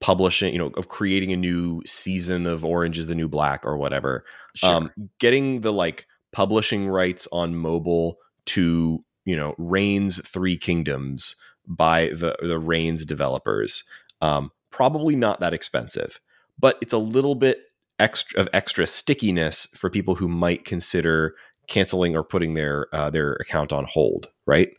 [0.01, 3.78] publishing, you know, of creating a new season of Orange is the New Black or
[3.78, 4.23] whatever.
[4.55, 4.69] Sure.
[4.69, 8.17] Um, getting the like publishing rights on mobile
[8.47, 13.84] to you know Reigns Three Kingdoms by the the Reigns developers.
[14.21, 16.19] Um, probably not that expensive,
[16.60, 17.60] but it's a little bit
[17.99, 21.36] extra of extra stickiness for people who might consider
[21.68, 24.30] canceling or putting their uh, their account on hold.
[24.45, 24.70] Right?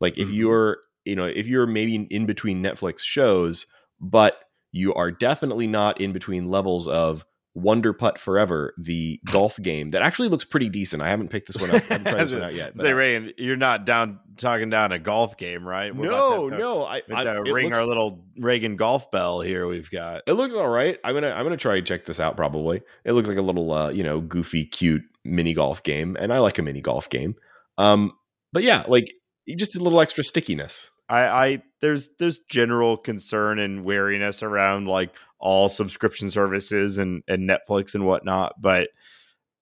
[0.00, 0.36] Like if mm-hmm.
[0.36, 3.66] you're you know if you're maybe in between Netflix shows,
[4.00, 4.40] but
[4.72, 7.24] you are definitely not in between levels of
[7.56, 11.02] Wonderputt Forever, the golf game that actually looks pretty decent.
[11.02, 11.82] I haven't picked this one up.
[11.90, 12.78] I haven't tried this one out yet.
[12.78, 15.94] Say, Ray, you're not down talking down a golf game, right?
[15.94, 16.84] What no, that, no.
[16.84, 19.66] I, I ring looks, our little Raygan golf bell here.
[19.66, 20.22] We've got.
[20.26, 20.98] It looks all right.
[21.02, 22.36] I'm gonna I'm gonna try and check this out.
[22.36, 22.82] Probably.
[23.04, 26.38] It looks like a little uh, you know goofy, cute mini golf game, and I
[26.38, 27.34] like a mini golf game.
[27.78, 28.12] Um,
[28.52, 29.12] but yeah, like
[29.56, 30.90] just a little extra stickiness.
[31.10, 37.48] I, I there's there's general concern and wariness around like all subscription services and and
[37.48, 38.90] Netflix and whatnot, but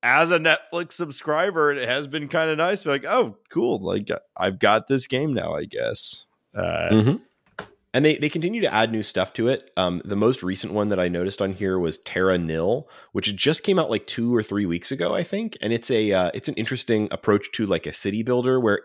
[0.03, 2.87] as a Netflix subscriber, it has been kind of nice.
[2.87, 3.81] Like, oh, cool!
[3.81, 6.27] Like I've got this game now, I guess.
[6.55, 7.65] Uh, mm-hmm.
[7.95, 9.71] And they they continue to add new stuff to it.
[9.77, 13.65] Um, the most recent one that I noticed on here was Terra Nil, which just
[13.65, 15.57] came out like two or three weeks ago, I think.
[15.63, 18.83] And it's a uh, it's an interesting approach to like a city builder where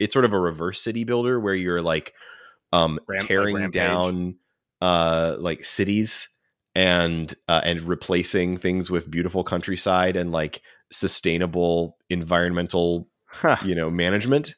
[0.00, 2.14] it's sort of a reverse city builder where you're like
[2.72, 4.36] um Ramp, tearing like down
[4.80, 6.28] uh like cities
[6.74, 13.56] and uh, and replacing things with beautiful countryside and like sustainable environmental huh.
[13.64, 14.54] you know management.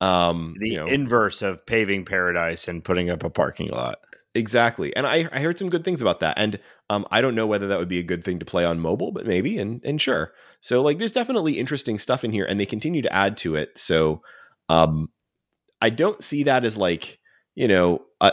[0.00, 3.98] Um the you know, inverse of paving paradise and putting up a parking lot.
[4.34, 6.58] Exactly and i i heard some good things about that and
[6.90, 9.12] um i don't know whether that would be a good thing to play on mobile
[9.12, 10.32] but maybe and and sure.
[10.58, 13.78] So like there's definitely interesting stuff in here and they continue to add to it
[13.78, 14.22] so
[14.68, 15.08] um,
[15.80, 17.18] I don't see that as like
[17.54, 18.32] you know, uh,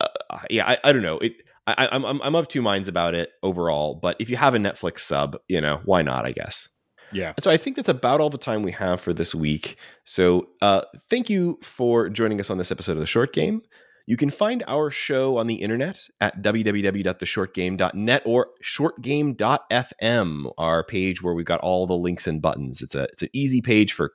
[0.00, 1.18] uh, yeah, I, I don't know.
[1.18, 4.58] It, I, I'm I'm of two minds about it overall, but if you have a
[4.58, 6.26] Netflix sub, you know, why not?
[6.26, 6.68] I guess.
[7.12, 7.32] Yeah.
[7.36, 9.76] And So I think that's about all the time we have for this week.
[10.04, 13.62] So uh, thank you for joining us on this episode of the Short Game.
[14.06, 21.34] You can find our show on the internet at www.theshortgame.net or shortgame.fm, our page where
[21.34, 22.82] we've got all the links and buttons.
[22.82, 24.12] It's a it's an easy page for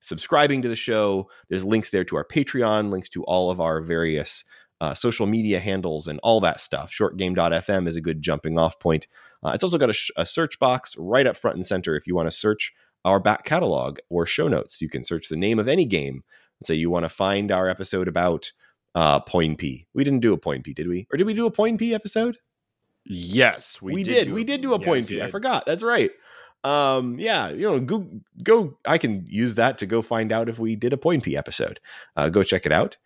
[0.00, 1.28] subscribing to the show.
[1.48, 4.44] There's links there to our Patreon, links to all of our various
[4.80, 6.90] uh, social media handles and all that stuff.
[6.90, 9.06] Shortgame.fm is a good jumping off point.
[9.42, 12.06] Uh, it's also got a, sh- a, search box right up front and center if
[12.06, 12.74] you want to search
[13.04, 14.82] our back catalog or show notes.
[14.82, 16.22] You can search the name of any game
[16.60, 18.52] and say you want to find our episode about
[18.94, 19.86] uh, Poinpy.
[19.94, 21.06] We didn't do a Poinpy, did we?
[21.12, 22.38] Or did we do a Poinpy episode?
[23.04, 24.26] Yes, we, we did.
[24.26, 24.34] did.
[24.34, 25.22] We did do a yes, Poinpy.
[25.22, 25.64] I forgot.
[25.64, 26.10] That's right
[26.66, 28.04] um yeah you know go
[28.42, 31.78] go i can use that to go find out if we did a Poinpy episode.
[32.16, 32.96] Uh, go check it out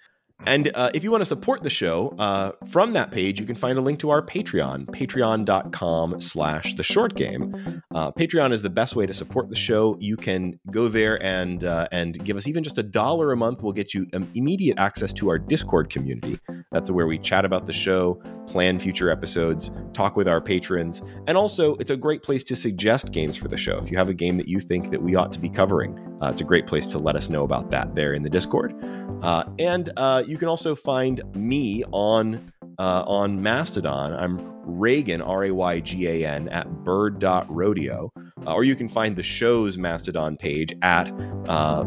[0.46, 3.56] and uh, if you want to support the show uh, from that page, you can
[3.56, 7.82] find a link to our Patreon, patreon.com slash the short game.
[7.94, 9.96] Uh, Patreon is the best way to support the show.
[10.00, 13.62] You can go there and uh, and give us even just a dollar a month.
[13.62, 16.38] We'll get you um, immediate access to our Discord community.
[16.72, 21.36] That's where we chat about the show, plan future episodes, talk with our patrons, and
[21.36, 23.78] also it's a great place to suggest games for the show.
[23.78, 26.28] If you have a game that you think that we ought to be covering, Uh,
[26.28, 28.74] it's a great place to let us know about that there in the Discord.
[29.22, 34.14] Uh, and uh, you can also find me on uh, on Mastodon.
[34.14, 38.12] I'm Raygan, R A Y G A N, at bird.rodeo.
[38.46, 41.10] Uh, or you can find the show's Mastodon page at
[41.48, 41.84] uh,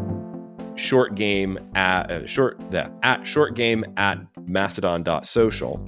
[0.76, 5.80] short game at uh, short that at short game at mastodon.social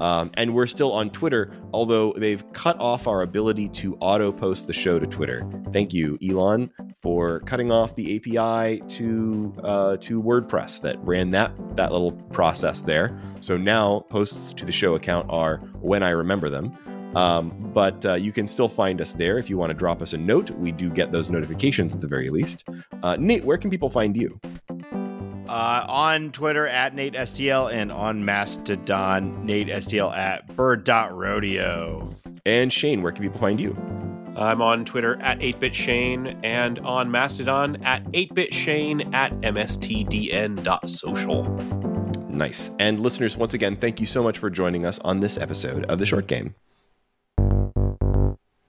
[0.00, 4.66] um, and we're still on twitter although they've cut off our ability to auto post
[4.66, 5.48] the show to twitter.
[5.72, 6.70] Thank you elon
[7.02, 12.82] for cutting off the api to uh, to wordpress that ran that that little process
[12.82, 13.20] there.
[13.40, 16.76] So now posts to the show account are when i remember them
[17.14, 20.12] um, but uh, you can still find us there if you want to drop us
[20.12, 20.50] a note.
[20.50, 22.68] We do get those notifications at the very least.
[23.02, 24.40] Uh, Nate, where can people find you?
[25.48, 32.14] Uh, on Twitter at Nate STL and on Mastodon, Nate STL at bird.rodeo.
[32.46, 33.76] And Shane, where can people find you?
[34.36, 41.44] I'm on Twitter at 8bitshane and on Mastodon at 8bitshane at mstdn.social.
[42.28, 42.70] Nice.
[42.80, 46.00] And listeners, once again, thank you so much for joining us on this episode of
[46.00, 46.54] The Short Game.